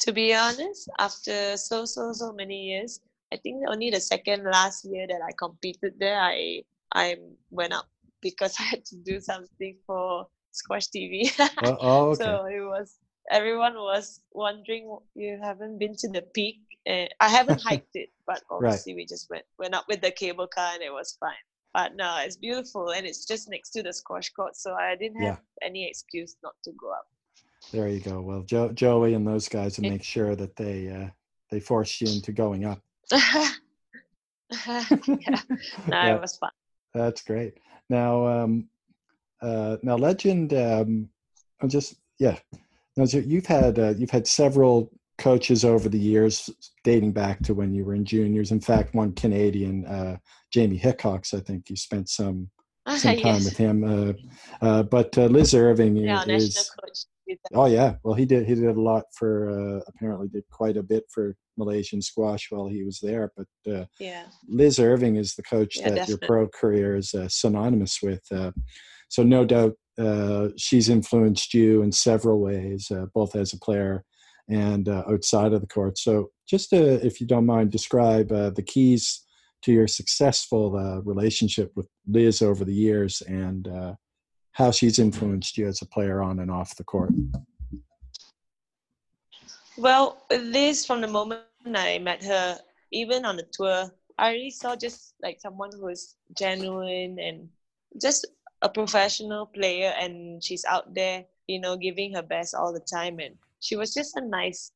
[0.00, 3.00] to be honest, after so so so many years,
[3.32, 6.62] I think only the second last year that I competed there, I
[6.94, 7.16] I
[7.50, 7.86] went up
[8.20, 11.32] because I had to do something for Squash TV.
[11.64, 12.24] oh, oh, okay.
[12.24, 12.96] So it was
[13.30, 16.60] everyone was wondering you haven't been to the peak.
[16.88, 18.98] Uh, I haven't hiked it, but obviously right.
[18.98, 21.32] we just went went up with the cable car and it was fine.
[21.74, 25.20] But no, it's beautiful and it's just next to the squash court, so I didn't
[25.22, 25.66] have yeah.
[25.66, 27.06] any excuse not to go up.
[27.72, 28.20] There you go.
[28.20, 31.08] Well, jo- Joey and those guys will make sure that they uh,
[31.50, 32.80] they force you into going up.
[33.12, 33.50] yeah,
[34.66, 35.32] no,
[35.88, 36.14] yeah.
[36.14, 36.50] it was fun.
[36.94, 37.58] That's great.
[37.90, 38.68] Now, um,
[39.42, 40.54] uh, now, legend.
[40.54, 41.08] Um,
[41.60, 42.38] I'm just yeah.
[42.96, 46.50] Now, you've had uh, you've had several coaches over the years,
[46.84, 48.52] dating back to when you were in juniors.
[48.52, 50.16] In fact, one Canadian, uh,
[50.52, 51.34] Jamie Hickox.
[51.34, 52.50] I think you spent some
[52.88, 53.44] some time yes.
[53.44, 53.84] with him.
[53.84, 54.12] Uh,
[54.64, 56.70] uh, but uh, Liz Irving yeah, is.
[57.52, 60.82] Oh yeah, well he did he did a lot for uh, apparently did quite a
[60.82, 63.32] bit for Malaysian squash while he was there.
[63.36, 66.12] But uh, yeah, Liz Irving is the coach yeah, that definitely.
[66.12, 68.22] your pro career is uh, synonymous with.
[69.08, 69.74] so no doubt
[70.56, 74.04] she's influenced you in several ways, both as a player
[74.48, 75.98] and outside of the court.
[75.98, 79.26] So just if you don't mind, describe the keys
[79.62, 83.94] to your successful uh, relationship with Liz over the years and uh,
[84.52, 87.12] how she's influenced you as a player on and off the court.
[89.76, 92.58] Well, Liz, from the moment I met her,
[92.92, 97.48] even on the tour, I really saw just like someone who is genuine and
[98.00, 98.26] just
[98.62, 103.18] a professional player, and she's out there, you know, giving her best all the time.
[103.18, 104.72] And she was just a nice,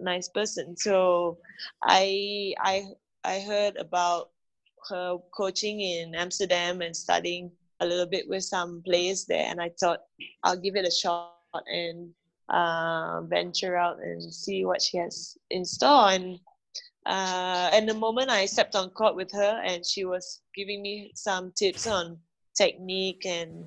[0.00, 0.76] nice person.
[0.76, 1.38] So
[1.82, 2.84] I I
[3.24, 4.30] I heard about
[4.90, 9.70] her coaching in Amsterdam and studying a little bit with some players there, and I
[9.80, 10.00] thought
[10.42, 11.34] I'll give it a shot
[11.66, 12.10] and
[12.48, 16.10] uh, venture out and see what she has in store.
[16.10, 16.38] And
[17.06, 21.12] uh, and the moment I stepped on court with her, and she was giving me
[21.14, 22.18] some tips on
[22.56, 23.64] technique and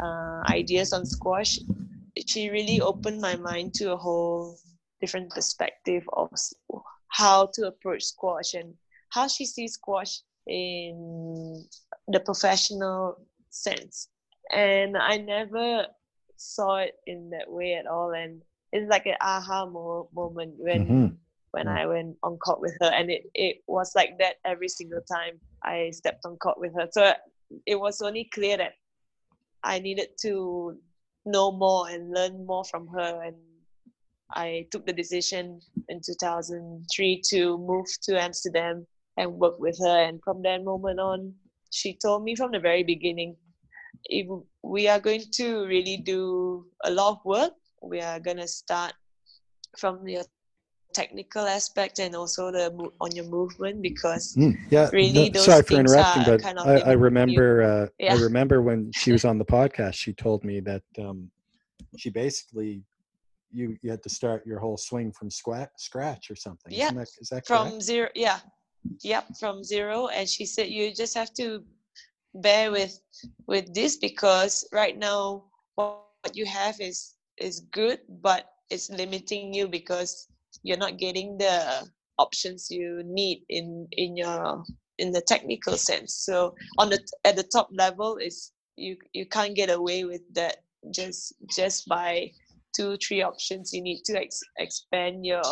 [0.00, 1.58] uh, ideas on squash,
[2.26, 4.58] she really opened my mind to a whole
[5.00, 6.30] different perspective of
[7.08, 8.74] how to approach squash and
[9.10, 11.64] how she sees squash in
[12.08, 13.16] the professional
[13.50, 14.08] sense.
[14.52, 15.86] And I never
[16.36, 18.12] saw it in that way at all.
[18.12, 18.42] And
[18.72, 21.14] it's like an aha mo- moment when mm-hmm.
[21.52, 25.02] when I went on court with her, and it it was like that every single
[25.10, 26.88] time I stepped on court with her.
[26.90, 27.12] So
[27.66, 28.72] it was only clear that
[29.62, 30.78] I needed to
[31.30, 33.36] know more and learn more from her and
[34.32, 40.04] I took the decision in 2003 to move to Amsterdam and work with her.
[40.04, 41.34] And from that moment on,
[41.72, 43.36] she told me from the very beginning,
[44.04, 44.26] if
[44.62, 47.52] we are going to really do a lot of work,
[47.82, 48.92] we are going to start
[49.78, 50.24] from the
[50.92, 55.74] technical aspect and also the on your movement because mm, yeah really no, sorry for
[55.74, 58.14] interrupting but kind of I, I, remember uh, yeah.
[58.14, 61.30] i remember when she was on the podcast she told me that um,
[61.96, 62.82] she basically
[63.52, 66.72] you you had to start your whole swing from squat, scratch or something.
[66.72, 67.82] Yeah, that, is that from correct?
[67.82, 68.08] zero.
[68.14, 68.38] Yeah,
[69.02, 70.08] yep, from zero.
[70.08, 71.62] And she said you just have to
[72.34, 73.00] bear with
[73.46, 79.66] with this because right now what you have is is good, but it's limiting you
[79.66, 80.28] because
[80.62, 81.88] you're not getting the
[82.18, 84.64] options you need in in your
[84.98, 86.14] in the technical sense.
[86.14, 90.58] So on the at the top level is you you can't get away with that
[90.94, 92.30] just just by
[92.74, 95.42] two three options you need to ex- expand your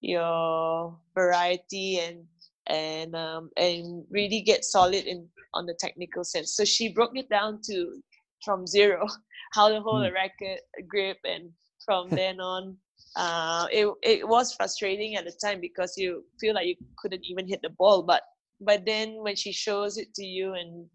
[0.00, 2.24] your variety and
[2.66, 7.28] and um, and really get solid in on the technical sense so she broke it
[7.28, 8.00] down to
[8.44, 9.06] from zero
[9.52, 10.08] how to hold mm.
[10.08, 11.50] a racket grip and
[11.84, 12.76] from then on
[13.16, 17.46] uh, it, it was frustrating at the time because you feel like you couldn't even
[17.48, 18.22] hit the ball but
[18.60, 20.86] but then when she shows it to you and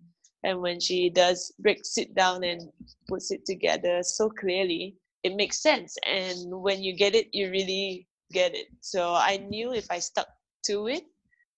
[0.44, 2.70] and when she does breaks it down and
[3.10, 5.98] puts it together so clearly it makes sense.
[6.06, 8.68] And when you get it you really get it.
[8.82, 10.28] So i knew if i stuck
[10.68, 11.04] to it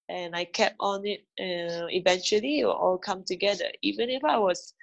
[0.09, 3.69] and i kept on it uh, eventually it will all come together.
[3.81, 4.73] Even if i was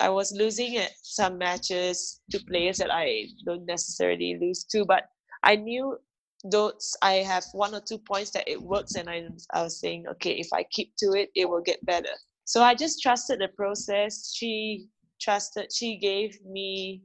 [0.00, 5.08] i was losing at some matches to players that i don't necessarily lose to but
[5.42, 5.96] i knew
[6.44, 10.06] those i have one or two points that it works and i, I was saying
[10.08, 12.14] okay if i keep to it it will get better
[12.44, 14.88] so i just trusted the process she
[15.20, 17.02] trusted she gave me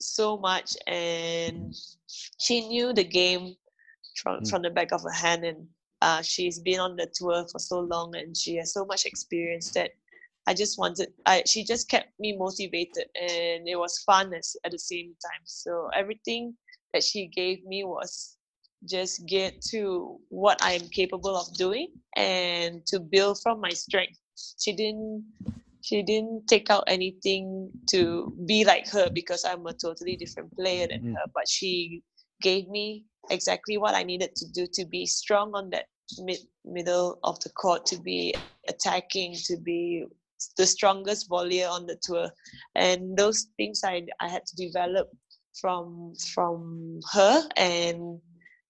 [0.00, 1.74] so much and
[2.38, 3.54] she knew the game
[4.22, 4.50] from, mm.
[4.50, 5.66] from the back of her hand and
[6.02, 9.70] uh, she's been on the tour for so long and she has so much experience
[9.70, 9.90] that
[10.46, 14.72] I just wanted I she just kept me motivated and it was fun as, at
[14.72, 15.40] the same time.
[15.44, 16.54] So everything
[16.94, 18.38] that she gave me was
[18.88, 24.18] just get to what I am capable of doing and to build from my strength.
[24.58, 25.24] She didn't
[25.82, 30.86] she didn't take out anything to be like her because I'm a totally different player
[30.88, 31.14] than mm.
[31.14, 31.26] her.
[31.34, 32.02] But she
[32.40, 35.86] gave me exactly what I needed to do to be strong on that
[36.20, 38.34] mid middle of the court, to be
[38.68, 40.06] attacking, to be
[40.56, 42.30] the strongest volleyer on the tour,
[42.74, 45.10] and those things I I had to develop
[45.60, 48.20] from from her and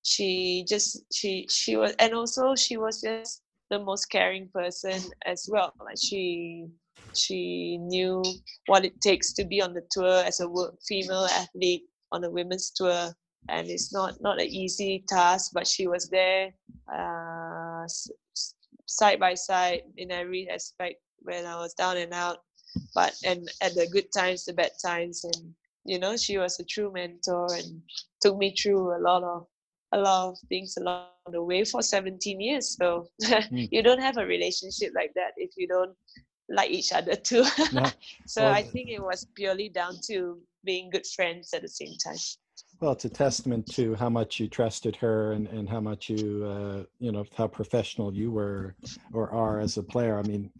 [0.02, 5.48] she just she she was and also she was just the most caring person as
[5.50, 5.72] well.
[5.80, 6.66] Like she
[7.14, 8.22] she knew
[8.66, 10.48] what it takes to be on the tour as a
[10.86, 13.12] female athlete on a women's tour.
[13.48, 16.52] And it's not not an easy task but she was there
[16.92, 17.86] uh,
[18.86, 22.38] side by side in every aspect when i was down and out.
[22.94, 25.54] But and at the good times the bad times and
[25.84, 27.82] you know she was a true mentor and
[28.20, 29.46] took me through a lot of
[29.92, 33.68] a lot of things along the way for 17 years so mm.
[33.72, 35.94] you don't have a relationship like that if you don't
[36.48, 37.44] like each other too.
[37.72, 37.84] No.
[38.26, 41.96] so well, I think it was purely down to being good friends at the same
[42.02, 42.16] time.
[42.84, 46.44] Well, it's a testament to how much you trusted her and, and how much you,
[46.44, 48.74] uh, you know, how professional you were
[49.14, 50.18] or are as a player.
[50.18, 50.50] I mean,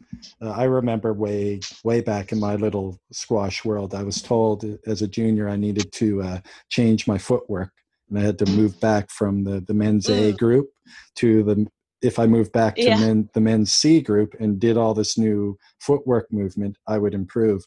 [0.41, 5.03] uh, I remember way, way back in my little squash world, I was told as
[5.03, 7.73] a junior I needed to uh, change my footwork
[8.09, 10.39] and I had to move back from the, the men's A mm.
[10.39, 10.71] group
[11.17, 11.67] to the
[12.01, 12.99] if I moved back to yeah.
[12.99, 17.67] men, the men's C group and did all this new footwork movement, I would improve.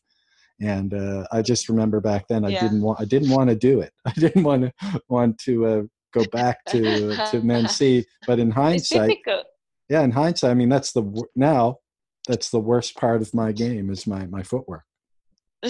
[0.59, 2.61] And uh, I just remember back then I yeah.
[2.61, 3.93] didn't want I didn't want to do it.
[4.05, 5.81] I didn't want to want to uh,
[6.13, 8.05] go back to to men's C.
[8.25, 9.17] But in hindsight,
[9.89, 11.77] yeah, in hindsight, I mean that's the now
[12.27, 14.83] that's the worst part of my game is my my footwork.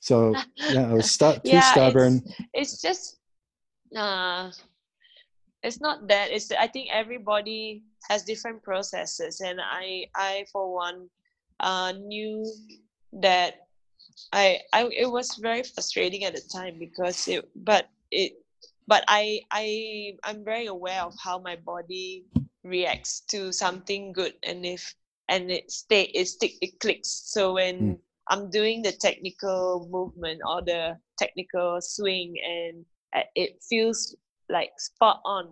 [0.00, 2.22] so yeah, I was stu- too yeah, stubborn.
[2.54, 3.18] It's, it's just
[3.96, 4.50] uh
[5.62, 11.08] it's not that it's i think everybody has different processes and i i for one
[11.60, 12.44] uh knew
[13.12, 13.61] that
[14.32, 18.32] i i it was very frustrating at the time because it but it
[18.86, 22.24] but i i i'm very aware of how my body
[22.64, 24.94] reacts to something good and if
[25.28, 27.98] and it stay it stick it clicks so when mm.
[28.28, 32.84] i'm doing the technical movement or the technical swing and
[33.16, 34.14] uh, it feels
[34.48, 35.48] like spot on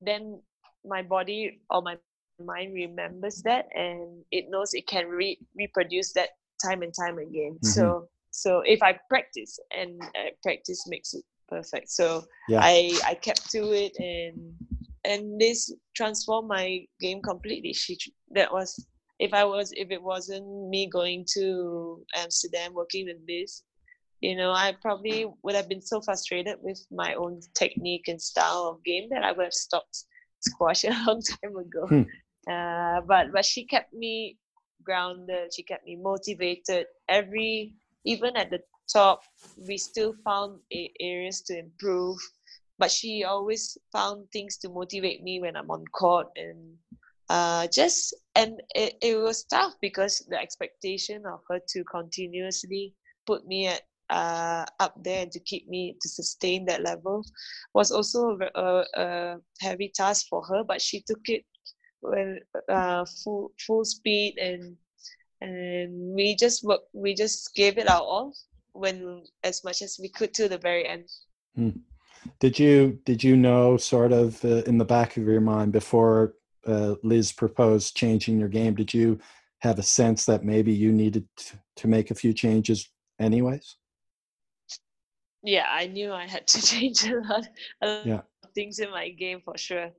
[0.00, 0.40] then
[0.84, 1.96] my body or my
[2.44, 6.30] mind remembers that and it knows it can re- reproduce that
[6.62, 7.68] time and time again mm-hmm.
[7.68, 12.60] so so if i practice and uh, practice makes it perfect so yeah.
[12.62, 14.54] i i kept to it and
[15.04, 17.96] and this transformed my game completely she
[18.30, 18.86] that was
[19.18, 23.62] if i was if it wasn't me going to amsterdam working with this
[24.24, 28.70] you know, I probably would have been so frustrated with my own technique and style
[28.72, 30.04] of game that I would have stopped
[30.40, 31.86] squash a long time ago.
[31.86, 32.02] Hmm.
[32.50, 34.38] Uh, but but she kept me
[34.84, 35.52] grounded.
[35.54, 36.86] She kept me motivated.
[37.08, 37.74] Every
[38.04, 38.60] even at the
[38.92, 39.22] top,
[39.66, 40.60] we still found
[41.00, 42.18] areas to improve.
[42.78, 46.74] but she always found things to motivate me when I'm on court and
[47.28, 52.94] uh, just and it, it was tough because the expectation of her to continuously
[53.26, 57.24] put me at uh, up there and to keep me to sustain that level
[57.74, 61.44] was also a, a heavy task for her but she took it
[62.04, 62.38] with
[62.68, 64.76] uh, full full speed and
[65.40, 68.32] and we just work we just gave it our all
[68.72, 71.08] when as much as we could to the very end
[71.56, 71.70] hmm.
[72.40, 76.34] did you did you know sort of uh, in the back of your mind before
[76.66, 79.18] uh, Liz proposed changing your game, did you
[79.60, 82.88] have a sense that maybe you needed to, to make a few changes
[83.20, 83.76] anyways?
[85.42, 87.46] Yeah, I knew I had to change a lot,
[87.82, 88.20] a lot yeah.
[88.42, 89.90] of things in my game for sure.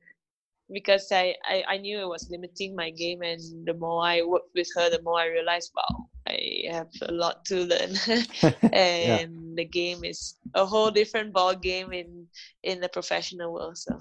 [0.72, 4.50] Because I, I, I knew it was limiting my game, and the more I worked
[4.56, 7.96] with her, the more I realized, wow, I have a lot to learn,
[8.74, 9.26] and yeah.
[9.56, 12.28] the game is a whole different ball game in
[12.64, 13.78] in the professional world.
[13.78, 14.00] So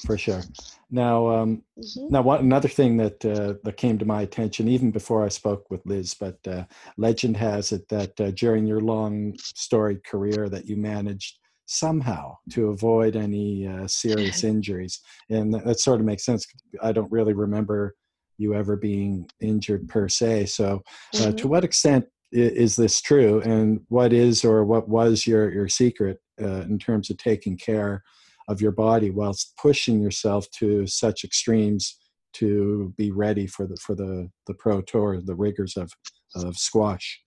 [0.00, 0.42] for sure.
[0.90, 2.08] Now, um, mm-hmm.
[2.10, 5.70] now one, another thing that uh, that came to my attention even before I spoke
[5.70, 6.64] with Liz, but uh,
[6.96, 12.68] legend has it that uh, during your long storied career that you managed somehow to
[12.68, 15.00] avoid any uh, serious injuries,
[15.30, 16.46] and that, that, sort of makes sense.
[16.82, 17.94] I don't really remember
[18.38, 20.46] you ever being injured per se.
[20.46, 20.82] So,
[21.14, 21.36] uh, mm-hmm.
[21.36, 26.18] to what extent is this true, and what is or what was your your secret
[26.40, 28.02] uh, in terms of taking care?
[28.48, 31.98] of your body whilst pushing yourself to such extremes
[32.32, 35.90] to be ready for the for the the pro tour the rigors of
[36.34, 37.20] of squash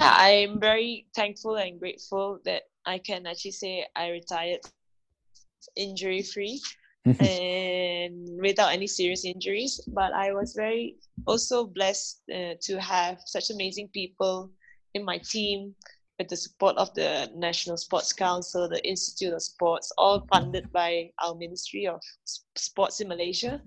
[0.00, 4.60] yeah i'm very thankful and grateful that i can actually say i retired
[5.76, 6.60] injury free
[7.20, 13.50] and without any serious injuries but i was very also blessed uh, to have such
[13.50, 14.50] amazing people
[14.94, 15.74] in my team
[16.18, 21.10] with the support of the National Sports Council, the Institute of Sports, all funded by
[21.22, 22.00] our Ministry of
[22.56, 23.60] Sports in Malaysia.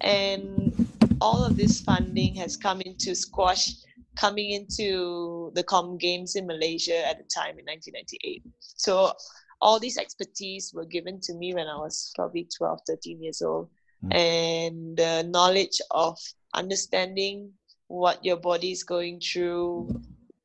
[0.00, 0.86] And
[1.20, 3.74] all of this funding has come into squash,
[4.18, 8.42] coming into the Com Games in Malaysia at the time in 1998.
[8.58, 9.12] So
[9.60, 13.68] all these expertise were given to me when I was probably 12, 13 years old.
[14.04, 14.14] Mm.
[14.14, 16.18] And the knowledge of
[16.54, 17.52] understanding
[17.86, 20.00] what your body is going through,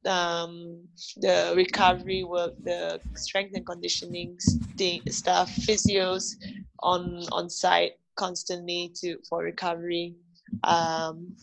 [0.05, 0.81] um,
[1.17, 6.35] the recovery work, the strength and conditioning stuff, physios
[6.79, 10.15] on on site constantly to for recovery.
[10.63, 11.35] Um,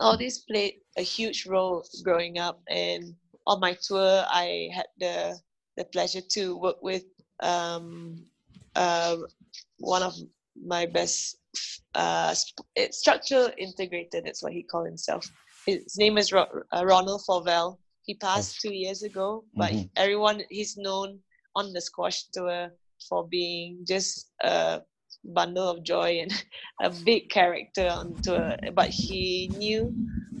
[0.00, 3.14] all this played a huge role growing up, and
[3.46, 5.38] on my tour, I had the
[5.76, 7.04] the pleasure to work with
[7.40, 8.24] um,
[8.76, 9.16] uh,
[9.78, 10.14] one of
[10.56, 11.38] my best
[11.94, 12.34] uh,
[12.90, 14.22] structural integrator.
[14.24, 15.28] That's what he called himself.
[15.66, 19.86] His name is Ro- uh, Ronald Forvel he passed two years ago, but mm-hmm.
[19.96, 21.18] everyone he's known
[21.56, 22.70] on the squash tour
[23.08, 24.82] for being just a
[25.24, 26.32] bundle of joy and
[26.82, 28.56] a big character on tour.
[28.74, 29.92] But he knew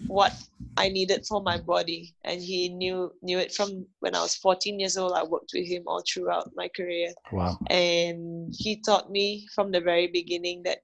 [0.06, 0.32] what
[0.76, 4.78] I needed for my body, and he knew knew it from when I was 14
[4.80, 5.12] years old.
[5.12, 7.12] I worked with him all throughout my career.
[7.32, 7.58] Wow!
[7.70, 10.78] And he taught me from the very beginning that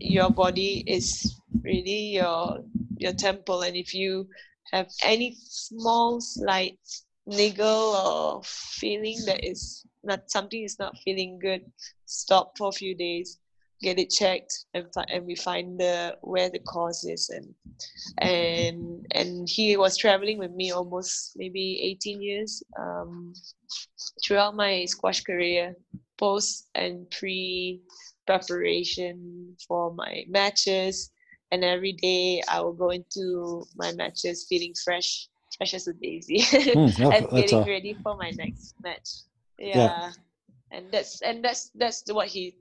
[0.00, 2.60] your body is really your
[2.98, 4.28] your temple, and if you
[4.72, 6.78] have any small slight
[7.26, 11.62] niggle or feeling that is not something is not feeling good,
[12.06, 13.38] stop for a few days,
[13.82, 17.30] get it checked, and and we find the where the cause is.
[17.30, 17.54] And
[18.18, 23.34] and and he was traveling with me almost maybe 18 years um,
[24.24, 25.76] throughout my squash career,
[26.18, 27.80] post and pre
[28.26, 31.10] preparation for my matches.
[31.52, 36.38] And every day I will go into my matches feeling fresh, fresh as a daisy,
[36.42, 37.64] mm, and getting a...
[37.64, 39.08] ready for my next match.
[39.58, 39.74] Yeah.
[39.74, 40.10] yeah.
[40.72, 42.56] and that's and that's that's what he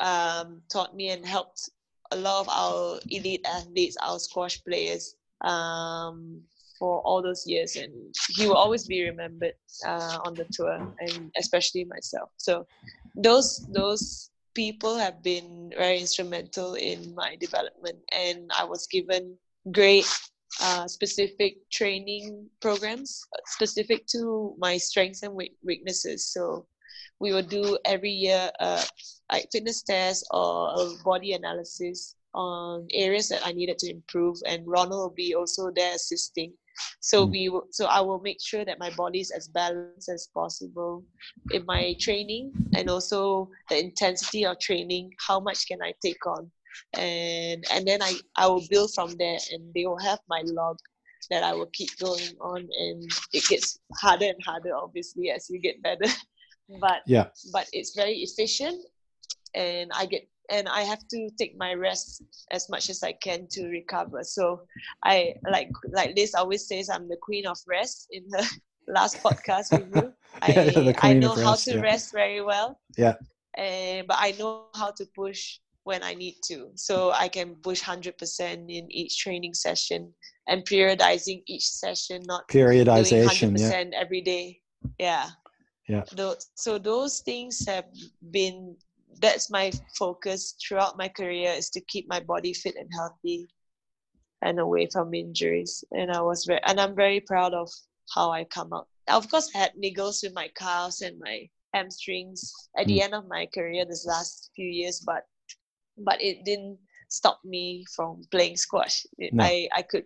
[0.00, 1.70] um, taught me and helped
[2.10, 6.40] a lot of our elite athletes, our squash players, um,
[6.78, 7.92] for all those years, and
[8.36, 9.54] he will always be remembered
[9.86, 12.30] uh, on the tour, and especially myself.
[12.36, 12.66] So,
[13.14, 19.36] those those people have been very instrumental in my development, and I was given
[19.72, 20.06] great
[20.60, 26.32] uh, specific training programs specific to my strengths and weaknesses.
[26.32, 26.66] So
[27.20, 28.82] we will do every year uh,
[29.30, 34.66] like fitness tests or a body analysis on areas that I needed to improve, and
[34.66, 36.52] Ronald will be also there assisting
[37.00, 37.30] so mm.
[37.30, 41.04] we will, so I will make sure that my body is as balanced as possible
[41.52, 45.12] in my training and also the intensity of training.
[45.18, 46.50] How much can I take on?
[46.94, 50.78] And and then I, I will build from there and they will have my log
[51.30, 55.58] that I will keep going on, and it gets harder and harder, obviously, as you
[55.58, 56.12] get better.
[56.80, 58.84] but yeah, but it's very efficient,
[59.54, 63.46] and I get and I have to take my rest as much as I can
[63.52, 64.22] to recover.
[64.22, 64.62] So
[65.04, 68.44] I like like Liz always says I'm the queen of rest in her
[68.88, 70.12] last podcast with you.
[70.48, 71.80] yeah, I, I know how to yeah.
[71.80, 72.80] rest very well.
[72.96, 73.14] Yeah.
[73.56, 76.70] Uh, but I know how to push when I need to.
[76.74, 78.16] So I can push 100%
[78.68, 80.12] in each training session
[80.48, 84.00] and periodizing each session, not periodization doing 100% yeah.
[84.00, 84.60] every day.
[84.98, 85.28] Yeah.
[85.88, 86.04] Yeah.
[86.54, 87.84] So those things have
[88.30, 88.76] been,
[89.20, 93.46] that's my focus throughout my career is to keep my body fit and healthy
[94.40, 95.84] and away from injuries.
[95.92, 97.70] And I was very, and I'm very proud of
[98.14, 98.88] how I come out.
[99.08, 103.02] Of course, I had niggles with my calves and my hamstrings at the mm.
[103.02, 105.24] end of my career this last few years, but
[105.98, 106.78] but it didn't
[107.08, 109.06] stop me from playing squash.
[109.18, 109.44] no.
[109.44, 110.04] I I could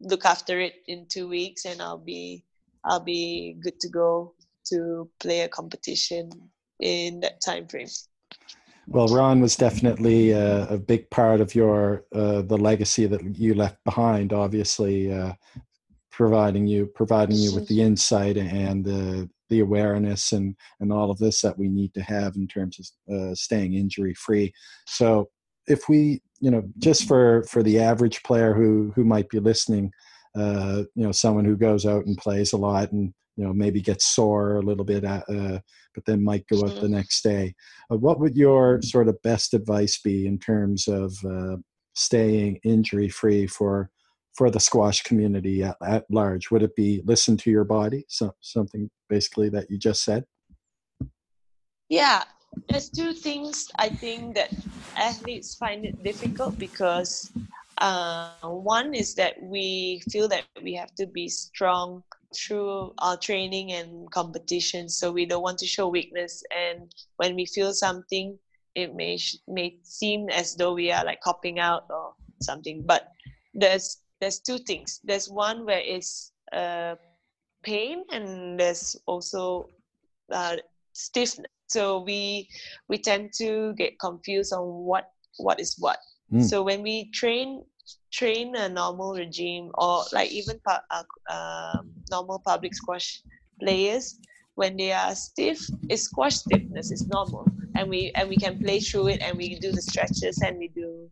[0.00, 2.44] look after it in two weeks, and I'll be
[2.84, 4.34] I'll be good to go
[4.66, 6.30] to play a competition
[6.80, 7.88] in that time frame.
[8.86, 13.54] Well, Ron was definitely uh, a big part of your uh, the legacy that you
[13.54, 14.32] left behind.
[14.32, 15.34] Obviously, uh,
[16.10, 21.18] providing you providing you with the insight and the the awareness and and all of
[21.18, 24.52] this that we need to have in terms of uh, staying injury free.
[24.86, 25.28] So
[25.66, 29.92] if we you know just for for the average player who who might be listening,
[30.36, 33.80] uh, you know someone who goes out and plays a lot and you know maybe
[33.80, 35.58] gets sore a little bit at, uh,
[35.94, 36.94] but then might go out the mm-hmm.
[36.94, 37.54] next day
[37.90, 41.56] uh, what would your sort of best advice be in terms of uh,
[41.94, 43.90] staying injury free for
[44.38, 46.52] for the squash community at, at large?
[46.52, 48.04] Would it be listen to your body?
[48.08, 50.24] So, something basically that you just said?
[51.88, 52.22] Yeah,
[52.68, 54.54] there's two things I think that
[54.96, 57.32] athletes find it difficult because
[57.78, 63.72] uh, one is that we feel that we have to be strong through our training
[63.72, 66.44] and competition, so we don't want to show weakness.
[66.56, 68.38] And when we feel something,
[68.76, 69.18] it may
[69.48, 72.84] may seem as though we are like copping out or something.
[72.86, 73.08] But
[73.52, 75.00] there's there's two things.
[75.04, 76.96] There's one where it's uh,
[77.62, 79.68] pain, and there's also
[80.32, 80.56] uh,
[80.92, 81.46] stiffness.
[81.68, 82.48] So we
[82.88, 85.98] we tend to get confused on what what is what.
[86.32, 86.44] Mm.
[86.44, 87.64] So when we train
[88.12, 91.78] train a normal regime or like even uh, uh,
[92.10, 93.22] normal public squash
[93.60, 94.18] players
[94.54, 95.58] when they are stiff
[95.88, 97.46] it's squash stiffness is normal
[97.76, 100.68] and we and we can play through it and we do the stretches and we
[100.68, 101.10] do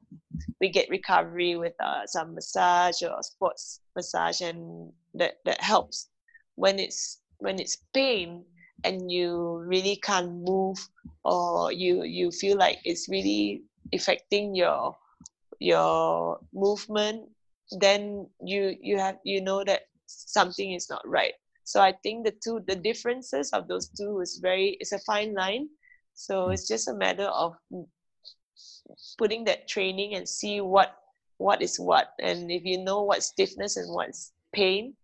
[0.61, 6.09] we get recovery with uh, some massage or sports massage and that that helps.
[6.55, 8.45] When it's when it's pain
[8.85, 10.79] and you really can't move
[11.25, 13.63] or you you feel like it's really
[13.93, 14.97] affecting your
[15.61, 17.29] your movement
[17.81, 21.35] then you you have you know that something is not right.
[21.65, 25.35] So i think the two the differences of those two is very it's a fine
[25.35, 25.69] line.
[26.15, 27.57] So it's just a matter of
[29.19, 30.97] putting that training and see what
[31.39, 32.13] what is what.
[32.21, 34.95] And if you know what stiffness and what's pain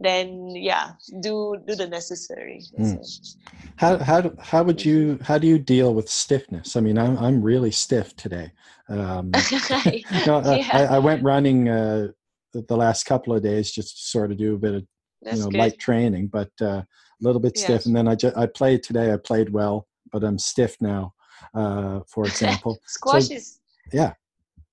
[0.00, 2.62] then yeah do do the necessary.
[2.78, 3.36] Mm.
[3.76, 6.74] how how how would you how do you deal with stiffness?
[6.74, 8.50] I mean i'm i'm really stiff today.
[8.88, 9.30] Um
[10.26, 10.68] no, yeah.
[10.72, 12.08] I, I, went running uh
[12.52, 14.86] the last couple of days just to sort of do a bit of
[15.22, 15.58] That's you know good.
[15.58, 16.86] light training but uh, a
[17.20, 17.84] little bit stiff.
[17.84, 21.12] And then i just i played today i played well but i'm stiff now
[21.54, 22.78] uh, for example.
[22.86, 23.60] squash so, is
[23.92, 24.14] yeah.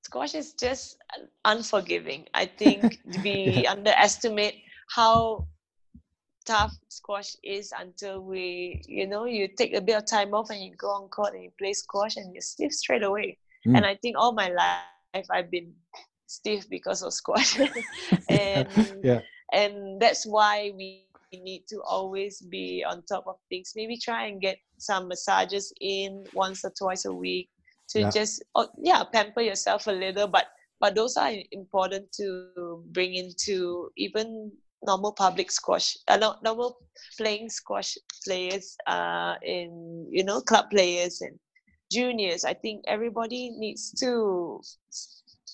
[0.04, 0.98] Squash is just
[1.44, 2.28] unforgiving.
[2.34, 3.72] I think we yeah.
[3.72, 4.56] underestimate
[4.90, 5.48] how
[6.46, 10.64] tough squash is until we, you know, you take a bit of time off and
[10.64, 13.38] you go on court and you play squash and you're stiff straight away.
[13.68, 13.78] Mm.
[13.78, 15.74] And I think all my life I've been
[16.28, 17.60] stiff because of squash.
[18.30, 18.68] and
[19.04, 19.22] yeah.
[19.52, 23.74] and that's why we need to always be on top of things.
[23.76, 27.50] Maybe try and get some massages in once or twice a week
[27.90, 28.10] to yeah.
[28.10, 30.28] just oh, yeah pamper yourself a little.
[30.28, 30.48] But
[30.80, 34.52] but those are important to bring into even
[34.84, 36.78] normal public squash, uh, normal
[37.18, 41.38] playing squash players, uh, in you know club players and
[41.92, 42.46] juniors.
[42.46, 44.62] I think everybody needs to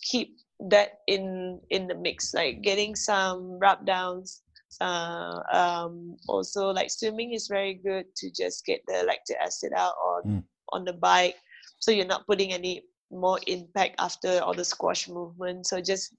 [0.04, 0.38] keep
[0.70, 4.44] that in in the mix, like getting some rub downs
[4.82, 9.94] uh, um, also like swimming is very good to just get the lactic acid out
[10.06, 10.44] on mm.
[10.72, 11.36] on the bike
[11.80, 16.16] so you're not putting any more impact after all the squash movement so just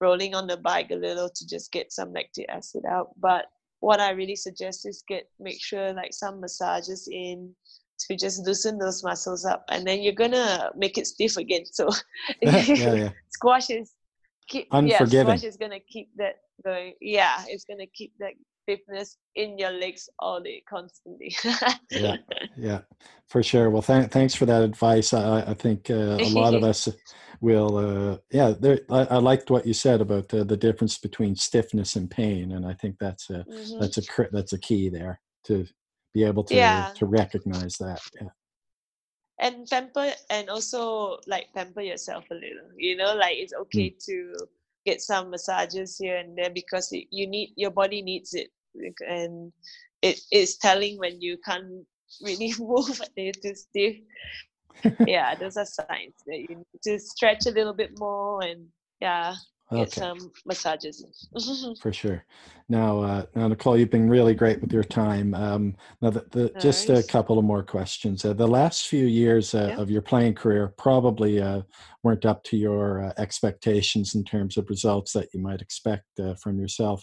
[0.00, 3.46] rolling on the bike a little to just get some lactic acid out but
[3.80, 7.52] what i really suggest is get make sure like some massages in
[7.98, 11.88] to just loosen those muscles up and then you're gonna make it stiff again so
[12.42, 13.10] yeah, yeah.
[13.30, 13.92] squash is
[14.48, 15.12] keep unforgiving.
[15.12, 16.94] Yeah, squash is gonna keep that going.
[17.00, 18.32] Yeah, it's gonna keep that
[18.62, 21.34] stiffness in your legs all day constantly.
[21.90, 22.16] yeah,
[22.56, 22.80] yeah,
[23.28, 23.70] for sure.
[23.70, 25.12] Well, th- thanks for that advice.
[25.12, 26.88] I, I think uh, a lot of us
[27.40, 27.76] will.
[27.76, 31.96] Uh, yeah, there, I, I, liked what you said about the, the difference between stiffness
[31.96, 33.80] and pain, and I think that's a mm-hmm.
[33.80, 35.66] that's a that's a key there to
[36.14, 36.92] be able to yeah.
[36.96, 38.00] to recognize that.
[38.20, 38.28] Yeah
[39.40, 44.04] and pamper and also like pamper yourself a little you know like it's okay mm.
[44.04, 44.34] to
[44.86, 48.48] get some massages here and there because it, you need your body needs it
[49.08, 49.52] and
[50.02, 51.84] it is telling when you can't
[52.22, 53.96] really move and you're too stiff
[55.06, 58.66] yeah those are signs that you need to stretch a little bit more and
[59.00, 59.34] yeah
[59.72, 60.00] get okay.
[60.00, 61.04] some massages.
[61.80, 62.24] For sure.
[62.70, 65.34] Now, uh, now, Nicol, you've been really great with your time.
[65.34, 68.26] Um, now, the, the, just a couple of more questions.
[68.26, 69.80] Uh, the last few years uh, yeah.
[69.80, 71.62] of your playing career probably uh,
[72.02, 76.34] weren't up to your uh, expectations in terms of results that you might expect uh,
[76.34, 77.02] from yourself.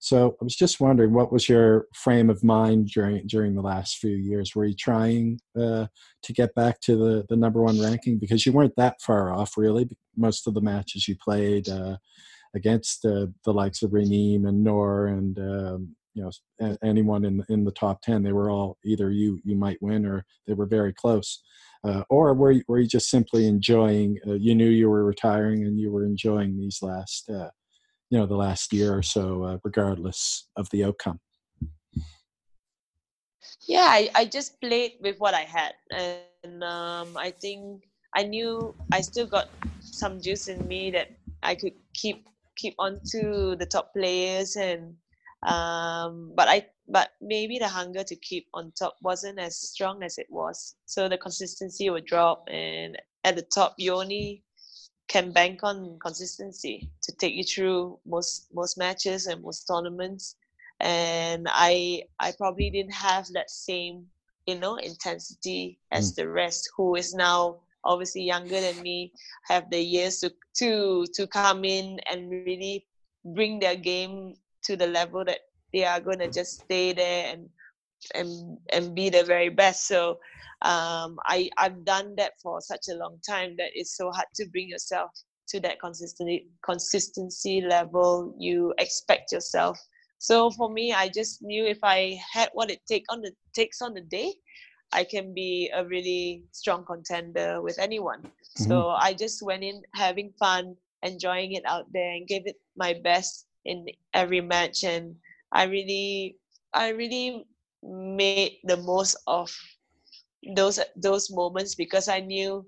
[0.00, 3.96] So, I was just wondering, what was your frame of mind during during the last
[3.96, 4.54] few years?
[4.54, 5.88] Were you trying to
[6.34, 9.88] get back to the the number one ranking because you weren't that far off, really?
[10.14, 11.68] Most of the matches you played
[12.56, 17.70] against the likes of Raneem and Nour and um, you know anyone in in the
[17.72, 18.22] top ten.
[18.22, 21.42] They were all either you you might win or they were very close.
[21.84, 24.18] Uh, or were you, were you just simply enjoying?
[24.26, 27.50] Uh, you knew you were retiring and you were enjoying these last, uh,
[28.10, 31.20] you know, the last year or so, uh, regardless of the outcome.
[33.68, 37.84] Yeah, I, I just played with what I had, and um, I think
[38.14, 39.48] I knew I still got
[39.80, 41.08] some juice in me that
[41.42, 44.94] I could keep keep on to the top players and
[45.46, 50.18] um, but I but maybe the hunger to keep on top wasn't as strong as
[50.18, 50.76] it was.
[50.86, 54.44] So the consistency would drop and at the top you only
[55.08, 60.36] can bank on consistency to take you through most most matches and most tournaments.
[60.80, 64.06] And I I probably didn't have that same,
[64.46, 66.16] you know, intensity as mm.
[66.16, 69.12] the rest who is now obviously younger than me
[69.48, 72.86] have the years to to to come in and really
[73.24, 75.40] bring their game to the level that
[75.72, 77.48] they are going to just stay there and
[78.14, 79.86] and and be the very best.
[79.86, 80.18] So
[80.62, 84.46] um, I I've done that for such a long time that it's so hard to
[84.50, 85.10] bring yourself
[85.48, 89.78] to that consistency consistency level you expect yourself.
[90.18, 93.80] So for me I just knew if I had what it take on the takes
[93.82, 94.32] on the day
[94.96, 98.22] I can be a really strong contender with anyone.
[98.24, 98.64] Mm-hmm.
[98.64, 102.96] So I just went in having fun, enjoying it out there, and gave it my
[103.04, 103.84] best in
[104.14, 104.84] every match.
[104.84, 105.14] And
[105.52, 106.38] I really,
[106.72, 107.44] I really
[107.84, 109.52] made the most of
[110.56, 112.64] those those moments because I knew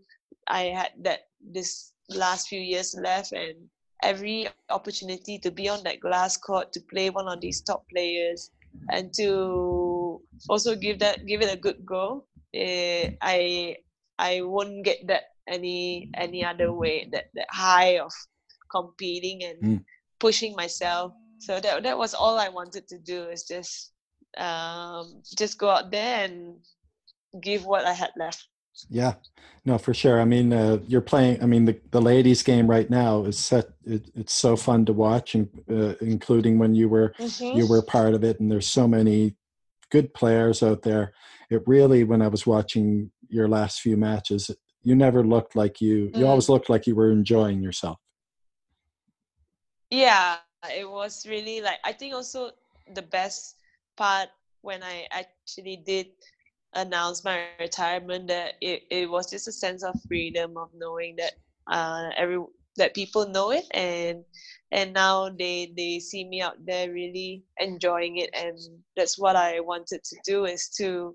[0.48, 3.56] I had that this last few years left and
[4.02, 8.50] every opportunity to be on that glass court to play one of these top players
[8.90, 9.87] and to
[10.48, 12.24] also give that give it a good go.
[12.54, 13.76] Uh, I
[14.18, 17.08] I won't get that any any other way.
[17.12, 18.12] That that high of
[18.70, 19.84] competing and mm.
[20.18, 21.12] pushing myself.
[21.38, 23.92] So that that was all I wanted to do is just
[24.36, 26.58] um, just go out there and
[27.40, 28.46] give what I had left.
[28.88, 29.14] Yeah,
[29.64, 30.20] no, for sure.
[30.20, 31.42] I mean, uh, you're playing.
[31.42, 33.70] I mean, the, the ladies' game right now is set.
[33.84, 37.58] It, it's so fun to watch, and uh, including when you were mm-hmm.
[37.58, 38.38] you were part of it.
[38.38, 39.34] And there's so many
[39.90, 41.12] good players out there.
[41.50, 44.50] It really, when I was watching your last few matches,
[44.82, 46.10] you never looked like you.
[46.14, 46.28] You mm.
[46.28, 47.98] always looked like you were enjoying yourself.
[49.90, 50.36] Yeah,
[50.76, 51.78] it was really like.
[51.84, 52.50] I think also
[52.94, 53.56] the best
[53.96, 54.28] part
[54.60, 56.08] when I actually did
[56.74, 61.32] announce my retirement that it, it was just a sense of freedom of knowing that
[61.66, 62.38] uh, every
[62.76, 64.24] that people know it and
[64.72, 68.58] and now they they see me out there really enjoying it and
[68.96, 71.14] that's what I wanted to do is to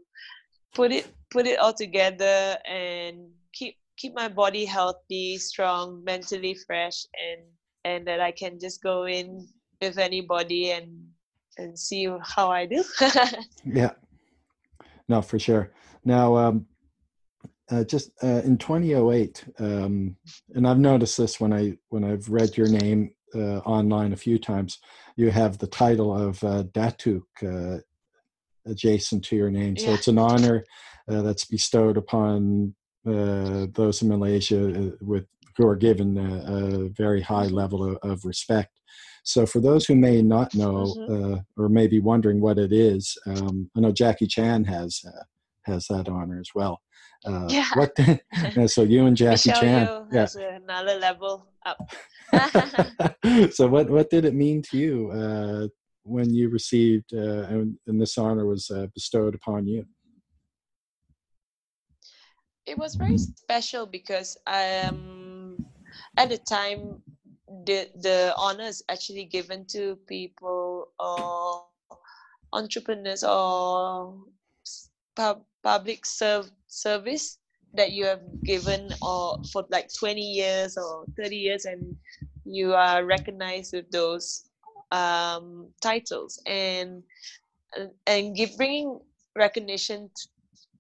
[0.73, 7.05] put it put it all together and keep keep my body healthy strong mentally fresh
[7.21, 7.43] and
[7.85, 9.47] and that I can just go in
[9.81, 10.89] with anybody and
[11.57, 12.83] and see how I do.
[13.65, 13.91] yeah,
[15.07, 15.71] no, for sure.
[16.03, 16.65] Now, um,
[17.69, 20.15] uh, just uh, in 2008, um,
[20.55, 24.38] and I've noticed this when I when I've read your name uh, online a few
[24.38, 24.79] times.
[25.15, 27.79] You have the title of uh, Datuk uh,
[28.65, 29.93] adjacent to your name, so yeah.
[29.93, 30.63] it's an honor
[31.09, 32.75] uh, that's bestowed upon
[33.05, 35.25] those in Malaysia with
[35.57, 38.79] who are given a, a very high level of, of respect.
[39.23, 41.34] So, for those who may not know mm-hmm.
[41.34, 45.23] uh, or may be wondering what it is, um, I know Jackie Chan has uh,
[45.63, 46.81] has that honor as well.
[47.25, 47.69] Uh, yeah.
[47.75, 47.97] What?
[48.69, 50.57] so you and Jackie Michelle Chan, Yeoh yeah.
[50.57, 51.91] another level up.
[53.51, 55.68] so what what did it mean to you uh,
[56.03, 59.86] when you received uh, and, and, this honor was uh, bestowed upon you?
[62.66, 65.57] It was very special because um,
[66.18, 67.01] at the time
[67.66, 71.66] the the honor is actually given to people or
[72.53, 74.16] entrepreneurs or
[75.16, 77.38] pub, public serve service
[77.74, 81.95] that you have given or for like 20 years or 30 years and
[82.45, 84.45] you are recognized with those
[84.91, 86.41] um, titles.
[86.45, 87.03] And
[88.05, 88.99] and give bringing
[89.36, 90.11] recognition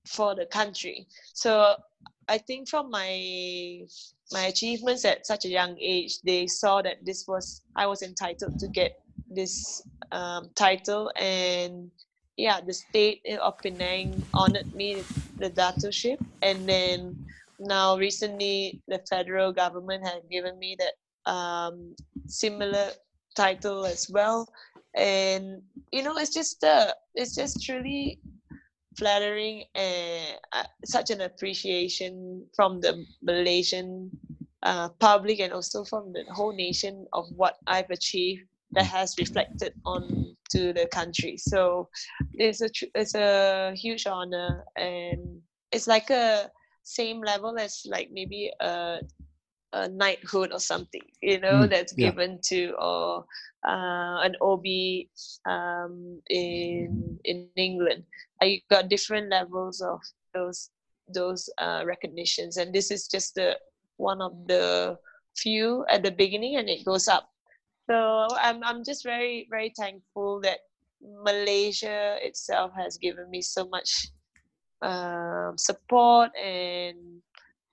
[0.05, 1.07] for the country.
[1.33, 1.75] So
[2.29, 3.81] i think from my
[4.31, 8.57] my achievements at such a young age they saw that this was i was entitled
[8.57, 9.03] to get
[9.35, 9.81] this
[10.11, 11.11] um, title.
[11.19, 11.91] And
[12.37, 15.03] yeah, the state of Penang honored me
[15.37, 17.15] the datukship, and then
[17.59, 21.95] now recently the federal government has given me that um,
[22.27, 22.89] similar
[23.35, 24.47] title as well,
[24.95, 25.61] and
[25.91, 28.19] you know it's just uh, it's just truly
[28.97, 34.11] flattering and uh, such an appreciation from the Malaysian
[34.63, 39.73] uh, public and also from the whole nation of what I've achieved that has reflected
[39.85, 41.37] on to the country.
[41.37, 41.89] So
[42.33, 45.41] it's a it's a huge honor, and
[45.71, 46.49] it's like a
[46.83, 48.99] same level as like maybe a
[49.73, 52.11] a knighthood or something, you know, mm, that's yeah.
[52.11, 53.25] given to or
[53.67, 54.65] uh, an OB
[55.49, 58.03] um, in in England.
[58.41, 59.99] I got different levels of
[60.33, 60.69] those
[61.13, 63.57] those uh, recognitions, and this is just the
[63.97, 64.97] one of the
[65.35, 67.32] few at the beginning, and it goes up
[67.89, 70.59] so I'm I'm just very very thankful that
[71.01, 74.07] Malaysia itself has given me so much
[74.81, 77.21] um, support and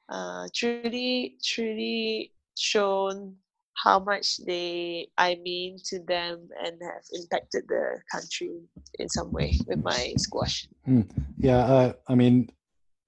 [0.08, 3.36] uh, truly truly shown
[3.74, 8.50] how much they I mean to them and have impacted the country
[8.98, 10.68] in some way with my squash.
[10.86, 11.08] Mm.
[11.38, 12.50] Yeah, uh, I mean,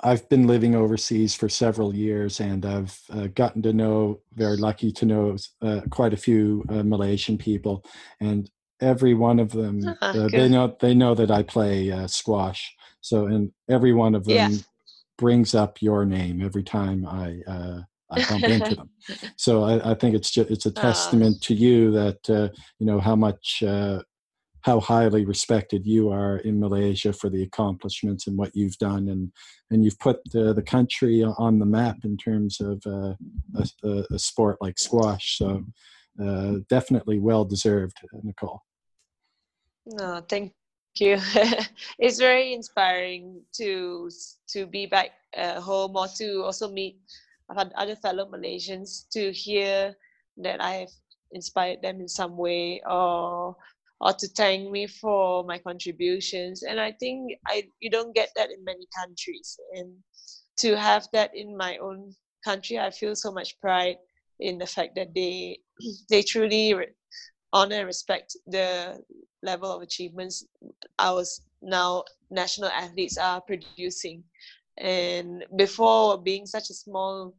[0.03, 4.91] I've been living overseas for several years, and I've uh, gotten to know, very lucky
[4.93, 7.85] to know, uh, quite a few uh, Malaysian people,
[8.21, 8.51] and
[8.81, 12.75] every one of them, uh, they know they know that I play uh, squash.
[13.01, 14.59] So, and every one of them yeah.
[15.19, 17.81] brings up your name every time I uh,
[18.11, 18.91] I bump into them.
[19.37, 23.15] So I, I, think it's just it's a testament to you that you know how
[23.15, 23.63] much
[24.63, 29.33] how highly respected you are in Malaysia for the accomplishments and what you've done, and
[29.71, 33.15] and you've put the, the country on the map in terms of uh,
[33.85, 35.39] a, a, sport like squash.
[35.39, 35.65] So
[36.23, 38.65] uh, definitely well deserved, Nicol.
[39.87, 40.53] No, thank
[40.97, 41.19] you.
[41.99, 44.11] it's very inspiring to
[44.49, 46.99] to be back uh, home or to also meet
[47.77, 49.95] other fellow Malaysians to hear
[50.39, 50.93] that I have
[51.33, 53.57] inspired them in some way or
[54.03, 56.63] or to thank me for my contributions.
[56.63, 59.59] And i think i you don't get that in many countries.
[59.75, 59.97] And
[60.59, 63.97] to have that in my own country i feel so much pride
[64.41, 65.59] in the fact that they
[66.11, 66.75] they truly
[67.53, 69.01] honor and respect the
[69.43, 70.45] level of achievements
[70.99, 71.25] our
[71.63, 74.25] now national athletes are producing.
[74.79, 77.35] And before being such a small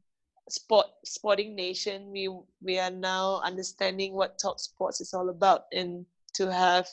[0.50, 2.30] sport sporting nation we
[2.62, 5.64] we are now understanding what top sports is all about.
[5.74, 6.06] And
[6.36, 6.88] to have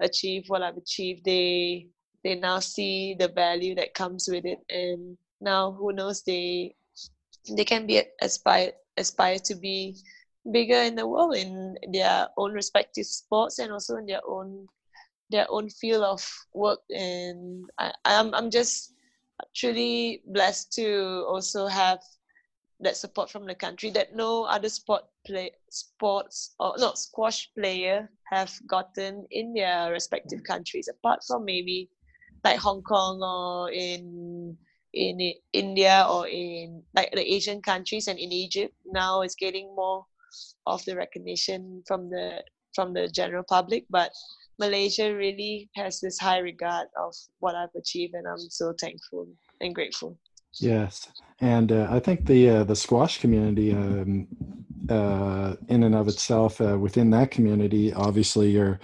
[0.00, 1.88] achieved what I've achieved, they
[2.22, 6.74] they now see the value that comes with it, and now who knows they
[7.56, 9.96] they can be aspire aspire to be
[10.50, 14.66] bigger in the world in their own respective sports and also in their own
[15.30, 16.80] their own field of work.
[16.90, 18.92] And I, I'm I'm just
[19.54, 22.00] truly blessed to also have
[22.80, 28.08] that support from the country that no other sport play sports or not squash player
[28.30, 31.90] have gotten in their respective countries apart from maybe
[32.44, 34.56] like Hong Kong or in
[34.92, 35.20] in
[35.52, 40.04] India or in like the Asian countries and in Egypt now it's getting more
[40.66, 42.42] of the recognition from the
[42.74, 44.10] from the general public but
[44.58, 49.26] Malaysia really has this high regard of what I've achieved and I'm so thankful
[49.60, 50.18] and grateful.
[50.58, 51.08] Yes,
[51.40, 54.26] and uh, I think the uh, the squash community, um,
[54.88, 58.80] uh, in and of itself, uh, within that community, obviously you're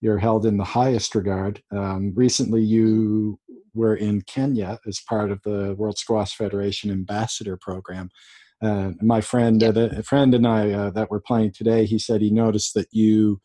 [0.00, 1.62] you're held in the highest regard.
[1.70, 3.38] Um, recently, you
[3.74, 8.10] were in Kenya as part of the World Squash Federation Ambassador Program.
[8.62, 12.30] Uh, my friend, uh, the friend and I that were playing today, he said he
[12.30, 13.40] noticed that you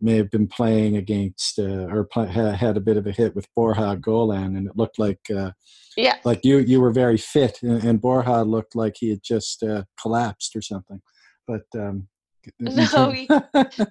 [0.00, 3.46] may have been playing against uh, or play, had a bit of a hit with
[3.54, 5.52] Borja Golan, and it looked like uh,
[5.96, 9.62] yeah, like you you were very fit, and, and Borja looked like he had just
[9.62, 11.00] uh, collapsed or something.
[11.46, 12.08] but um,
[12.60, 13.28] no, we,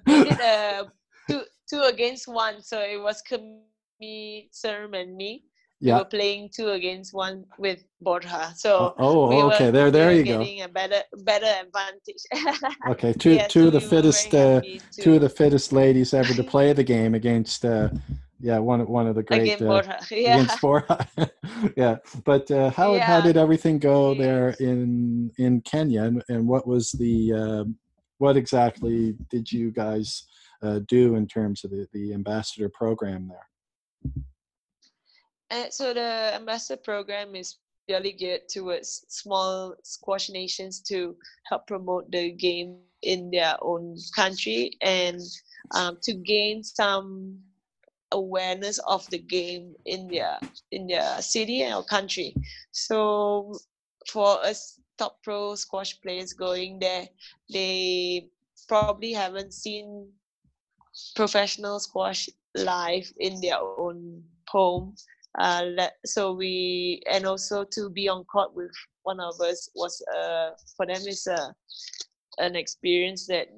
[0.06, 0.90] we did a
[1.28, 2.62] two two against one.
[2.62, 3.22] So it was
[4.00, 5.44] me, Serm, and me.
[5.80, 5.94] Yeah.
[5.94, 8.52] We were playing two against one with Borja.
[8.54, 10.38] So oh, oh we okay, there, there we you go.
[10.38, 12.68] Getting a better, better advantage.
[12.90, 14.60] okay, two, yeah, two so of the fittest, uh,
[15.00, 17.64] two of the fittest ladies ever to play the game against.
[17.64, 17.88] Uh,
[18.42, 19.98] yeah, one one of the great against uh, Borja.
[20.10, 20.34] Yeah.
[20.36, 21.08] against Borja.
[21.76, 23.04] yeah, but uh, how yeah.
[23.04, 27.64] how did everything go there in in Kenya, and, and what was the uh,
[28.18, 30.26] what exactly did you guys
[30.62, 34.12] uh, do in terms of the, the ambassador program there?
[35.50, 37.56] And so the ambassador program is
[37.88, 41.16] really geared towards small squash nations to
[41.48, 45.20] help promote the game in their own country and
[45.74, 47.38] um, to gain some
[48.12, 50.38] awareness of the game in their
[50.72, 52.34] in their city or country.
[52.72, 53.58] So
[54.08, 57.08] for us top pro squash players going there,
[57.52, 58.28] they
[58.68, 60.10] probably haven't seen
[61.16, 64.94] professional squash live in their own home.
[65.38, 68.72] Uh, so we and also to be on court with
[69.04, 71.54] one of us was uh, for them is a
[72.38, 73.48] an experience that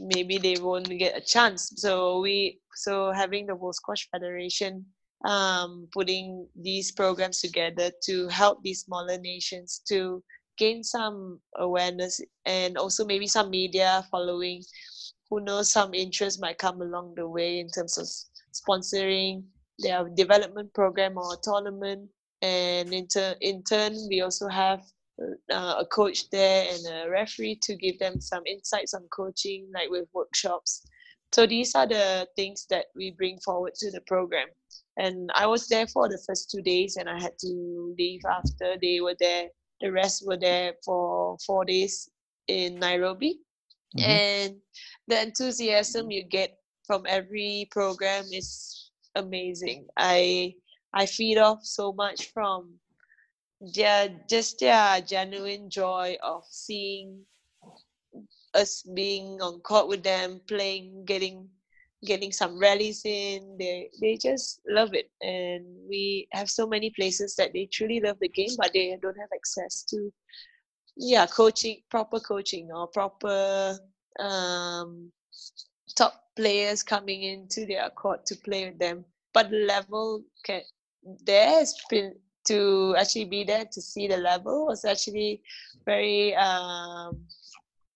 [0.00, 1.72] maybe they won't get a chance.
[1.76, 4.86] So we so having the World Squash Federation
[5.24, 10.22] um, putting these programs together to help these smaller nations to
[10.56, 14.62] gain some awareness and also maybe some media following
[15.28, 18.06] who knows some interest might come along the way in terms of
[18.52, 19.44] sponsoring
[19.82, 22.08] their development program or tournament
[22.42, 24.82] and in, ter- in turn we also have
[25.52, 29.90] uh, a coach there and a referee to give them some insights on coaching like
[29.90, 30.86] with workshops
[31.32, 34.48] so these are the things that we bring forward to the program
[34.96, 38.76] and i was there for the first two days and i had to leave after
[38.80, 39.48] they were there
[39.80, 42.10] the rest were there for four days
[42.48, 43.40] in Nairobi.
[43.96, 44.10] Mm-hmm.
[44.10, 44.56] And
[45.08, 48.79] the enthusiasm you get from every program is
[49.14, 49.86] amazing.
[49.96, 50.54] I
[50.92, 52.74] I feed off so much from
[53.74, 57.26] their just their genuine joy of seeing
[58.54, 61.48] us being on court with them, playing, getting
[62.06, 63.56] getting some rallies in.
[63.58, 68.18] They they just love it, and we have so many places that they truly love
[68.20, 70.12] the game, but they don't have access to,
[70.96, 73.78] yeah, coaching, proper coaching or proper
[74.18, 75.12] um,
[76.40, 79.04] players coming into their court to play with them.
[79.34, 80.62] But the level can
[81.24, 82.14] there has been
[82.44, 85.42] to actually be there to see the level was actually
[85.84, 87.20] very um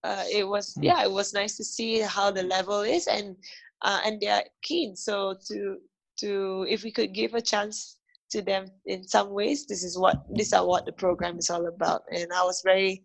[0.04, 0.84] uh, it was hmm.
[0.84, 3.36] yeah it was nice to see how the level is and
[3.84, 4.96] uh, and they are keen.
[4.96, 5.76] So to
[6.18, 7.98] to if we could give a chance
[8.30, 11.66] to them in some ways, this is what this are what the program is all
[11.66, 12.02] about.
[12.10, 13.04] And I was very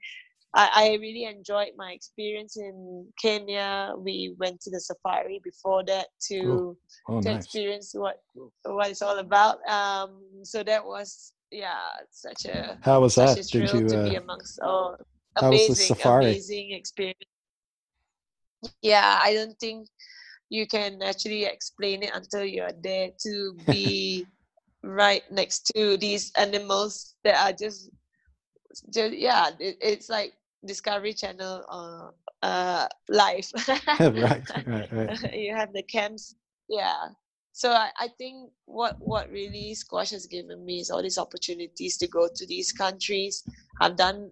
[0.53, 3.93] I, I really enjoyed my experience in Kenya.
[3.97, 6.77] We went to the safari before that to
[7.07, 7.45] oh, oh, to nice.
[7.45, 8.21] experience what
[8.63, 9.57] what it's all about.
[9.69, 11.77] Um, so that was yeah,
[12.09, 13.35] such a how was that?
[13.35, 14.95] Did you uh, to be uh, amongst oh,
[15.35, 17.19] amazing, amazing experience.
[18.81, 19.87] Yeah, I don't think
[20.49, 24.25] you can actually explain it until you're there to be
[24.83, 27.91] right next to these animals that are just
[28.93, 30.33] just yeah it, it's like
[30.65, 33.47] discovery channel uh uh live
[33.99, 35.33] right right right.
[35.33, 36.35] You have the camps
[36.69, 37.09] yeah.
[37.51, 41.97] So I, I think what what really squash has given me is all these opportunities
[41.97, 43.43] to go to these countries.
[43.81, 44.31] I've done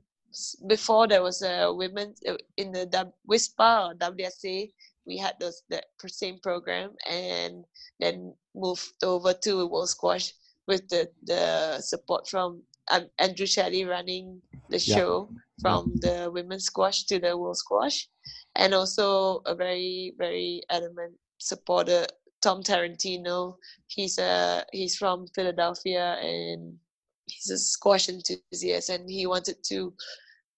[0.67, 4.71] before there was a women uh, in the WISPA or WSA
[5.07, 7.63] we had those the same program and
[7.99, 10.33] then moved over to World Squash
[10.67, 12.61] with the, the support from
[12.91, 15.29] um, Andrew Shelley running the show.
[15.31, 15.37] yeah.
[15.61, 18.07] From the women's squash to the world squash,
[18.55, 22.05] and also a very very adamant supporter
[22.41, 23.55] Tom Tarantino.
[23.87, 26.77] He's a he's from Philadelphia and
[27.25, 29.93] he's a squash enthusiast, and he wanted to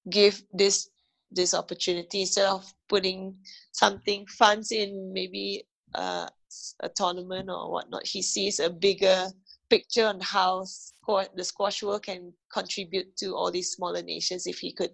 [0.09, 0.89] give this
[1.31, 3.35] this opportunity instead of putting
[3.71, 5.63] something funds in maybe
[5.95, 6.27] uh,
[6.81, 8.05] a tournament or whatnot.
[8.05, 9.27] He sees a bigger
[9.69, 10.65] picture on how
[11.35, 14.47] the squash world can contribute to all these smaller nations.
[14.47, 14.91] If he could,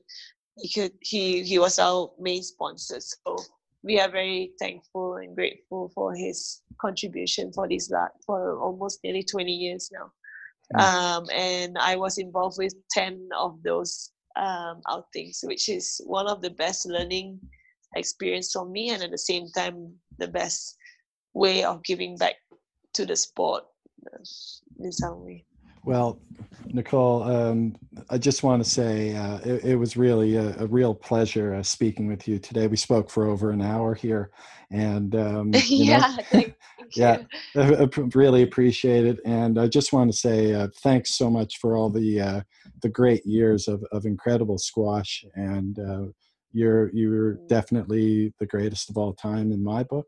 [0.57, 0.93] he could.
[1.01, 3.38] He he was our main sponsor, so
[3.84, 7.91] we are very thankful and grateful for his contribution for this
[8.26, 10.11] for almost nearly 20 years now.
[10.73, 10.82] Mm.
[10.82, 16.41] Um, and I was involved with 10 of those um, outings, which is one of
[16.41, 17.39] the best learning
[17.95, 20.76] experience for me, and at the same time, the best
[21.34, 22.36] way of giving back
[22.93, 23.65] to the sport
[25.86, 26.19] Well,
[26.65, 27.76] Nicol, um,
[28.09, 31.61] I just want to say uh, it, it, was really a, a real pleasure uh,
[31.61, 32.65] speaking with you today.
[32.65, 34.32] We spoke for over an hour here,
[34.71, 36.17] and um, yeah,
[36.95, 37.17] yeah,
[37.55, 39.19] I, really appreciate it.
[39.26, 42.41] And I just want to say uh, thanks so much for all the uh,
[42.82, 46.05] the great years of, of incredible squash, and uh,
[46.51, 47.47] you're you're mm.
[47.47, 50.07] definitely the greatest of all time in my book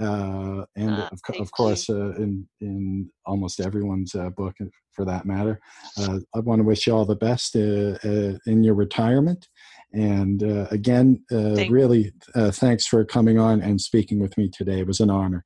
[0.00, 5.04] uh, and uh, of, of, course uh, in in almost everyone's uh, book uh, for
[5.04, 5.60] that matter.
[5.98, 9.46] Uh, I want to wish you all the best in your retirement,
[9.92, 14.80] and again, really thanks for coming on and speaking with me today.
[14.80, 15.44] It was an honor.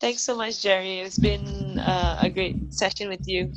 [0.00, 1.00] Thanks so much, Jerry.
[1.00, 3.52] It's been a great session with you.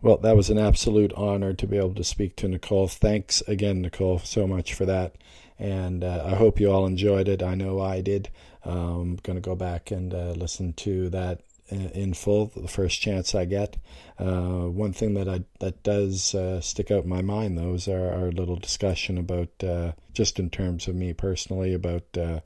[0.00, 2.88] Well, that was an absolute honor to be able to speak to Nicol.
[2.88, 5.16] Thanks again, Nicol, so much for that.
[5.58, 7.42] And I hope you all enjoyed it.
[7.42, 8.30] I know I did.
[8.66, 13.00] I'm um, going to go back and uh, listen to that in full the first
[13.00, 13.76] chance I get.
[14.18, 17.88] Uh, one thing that I that does uh, stick out in my mind though is
[17.88, 22.40] our, our little discussion about uh, just in terms of me personally about uh,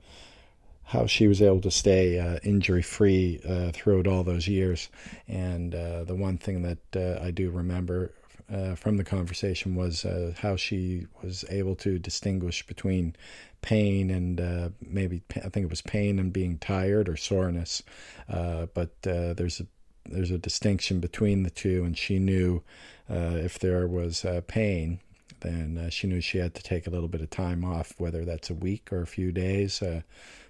[0.85, 3.41] how she was able to stay uh, injury free
[3.73, 4.89] throughout all those years.
[5.29, 8.13] And the one thing that I do remember
[8.53, 13.15] uh, from the conversation was uh, how she was able to distinguish between
[13.63, 17.83] pain and uh, maybe I think it was pain and being tired or soreness,
[18.29, 19.67] uh, but uh, there's a
[20.07, 22.63] there's a distinction between the two, and she knew
[23.09, 24.99] uh, if there was pain,
[25.41, 28.51] then she knew she had to take a little bit of time off, whether that's
[28.51, 29.83] a week or a few days.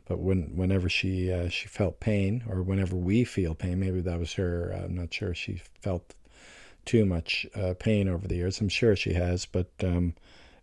[0.06, 4.34] but when whenever she she felt pain, or whenever we feel pain, maybe that was
[4.34, 4.70] her.
[4.72, 6.14] I'm not sure she felt
[6.84, 8.60] too much uh, pain over the years.
[8.60, 10.14] I'm sure she has, but um,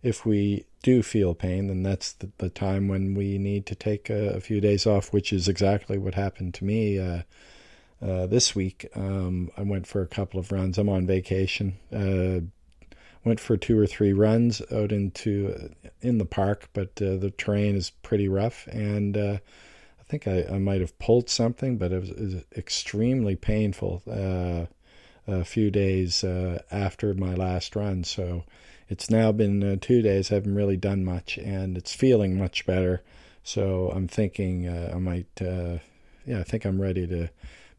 [0.04, 4.10] if we do feel pain, then that's the, the time when we need to take
[4.10, 7.22] a, a, few days off, which is exactly what happened to me uh,
[8.02, 8.88] uh, this week.
[8.96, 10.78] Um, I went for a couple of runs.
[10.78, 11.78] I'm on vacation.
[11.92, 12.46] Uh,
[13.28, 15.70] went for two or three runs out into
[16.02, 19.38] in the park, but uh, the terrain is pretty rough, and uh,
[20.00, 24.02] I think I, I might have pulled something, but it was, it was extremely painful
[25.28, 28.04] a few days uh, after my last run.
[28.04, 28.44] So
[28.90, 30.32] it's now been uh, two days.
[30.32, 33.02] I haven't really done much, and it's feeling much better.
[33.44, 35.80] So I'm thinking uh, I might, uh,
[36.26, 37.30] yeah, I think I'm ready to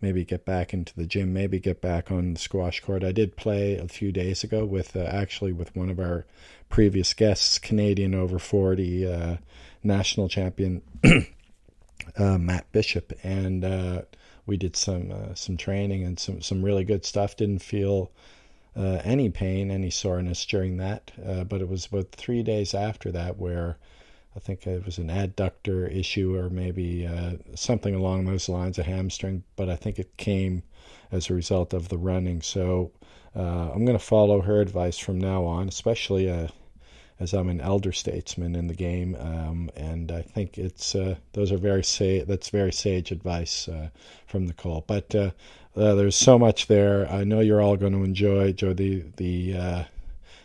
[0.01, 3.03] maybe get back into the gym, maybe get back on the squash court.
[3.03, 6.25] I did play a few days ago with uh, actually with one of our
[6.69, 9.37] previous guests, Canadian over 40 uh,
[9.83, 10.83] national champion
[12.19, 13.65] Matt Bishop, and
[14.49, 17.37] we did some uh, some training and some some really good stuff.
[17.37, 18.11] Didn't feel
[18.75, 23.13] uh, any pain, any soreness during that, uh, but it was about three days after
[23.13, 23.77] that where
[24.35, 28.83] I think it was an adductor issue or maybe uh, something along those lines, a
[28.85, 29.43] hamstring.
[29.57, 30.63] But I think it came
[31.11, 32.41] as a result of the running.
[32.43, 32.93] So
[33.35, 36.49] uh, I'm going to follow her advice from now on, especially uh,
[37.21, 41.51] as I'm an elder statesman in the game, um, and I think it's uh, those
[41.51, 43.89] are very sa- that's very sage advice uh,
[44.27, 44.85] from Nicol.
[44.87, 45.31] But uh,
[45.77, 47.11] uh, there's so much there.
[47.11, 49.85] I know you're all going to enjoy enjoy the the uh,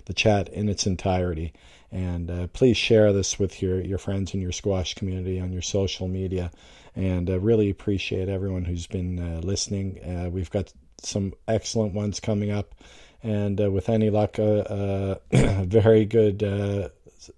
[0.06, 1.54] the chat in its entirety,
[1.92, 5.62] and uh, please share this with your your friends in your squash community on your
[5.62, 6.52] social media.
[6.96, 10.32] And I really appreciate everyone who's been listening.
[10.32, 10.72] we've got
[11.02, 12.76] some excellent ones coming up
[13.24, 16.90] and uh, with any luck, a, a very good uh,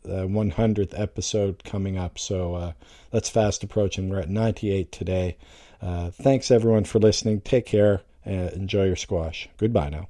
[0.05, 2.17] 100th uh, episode coming up.
[2.17, 2.71] So uh,
[3.11, 4.09] that's fast approaching.
[4.09, 5.37] We're at 98 today.
[5.81, 7.41] Uh, thanks everyone for listening.
[7.41, 9.47] Take care enjoy your squash.
[9.57, 10.07] Goodbye now.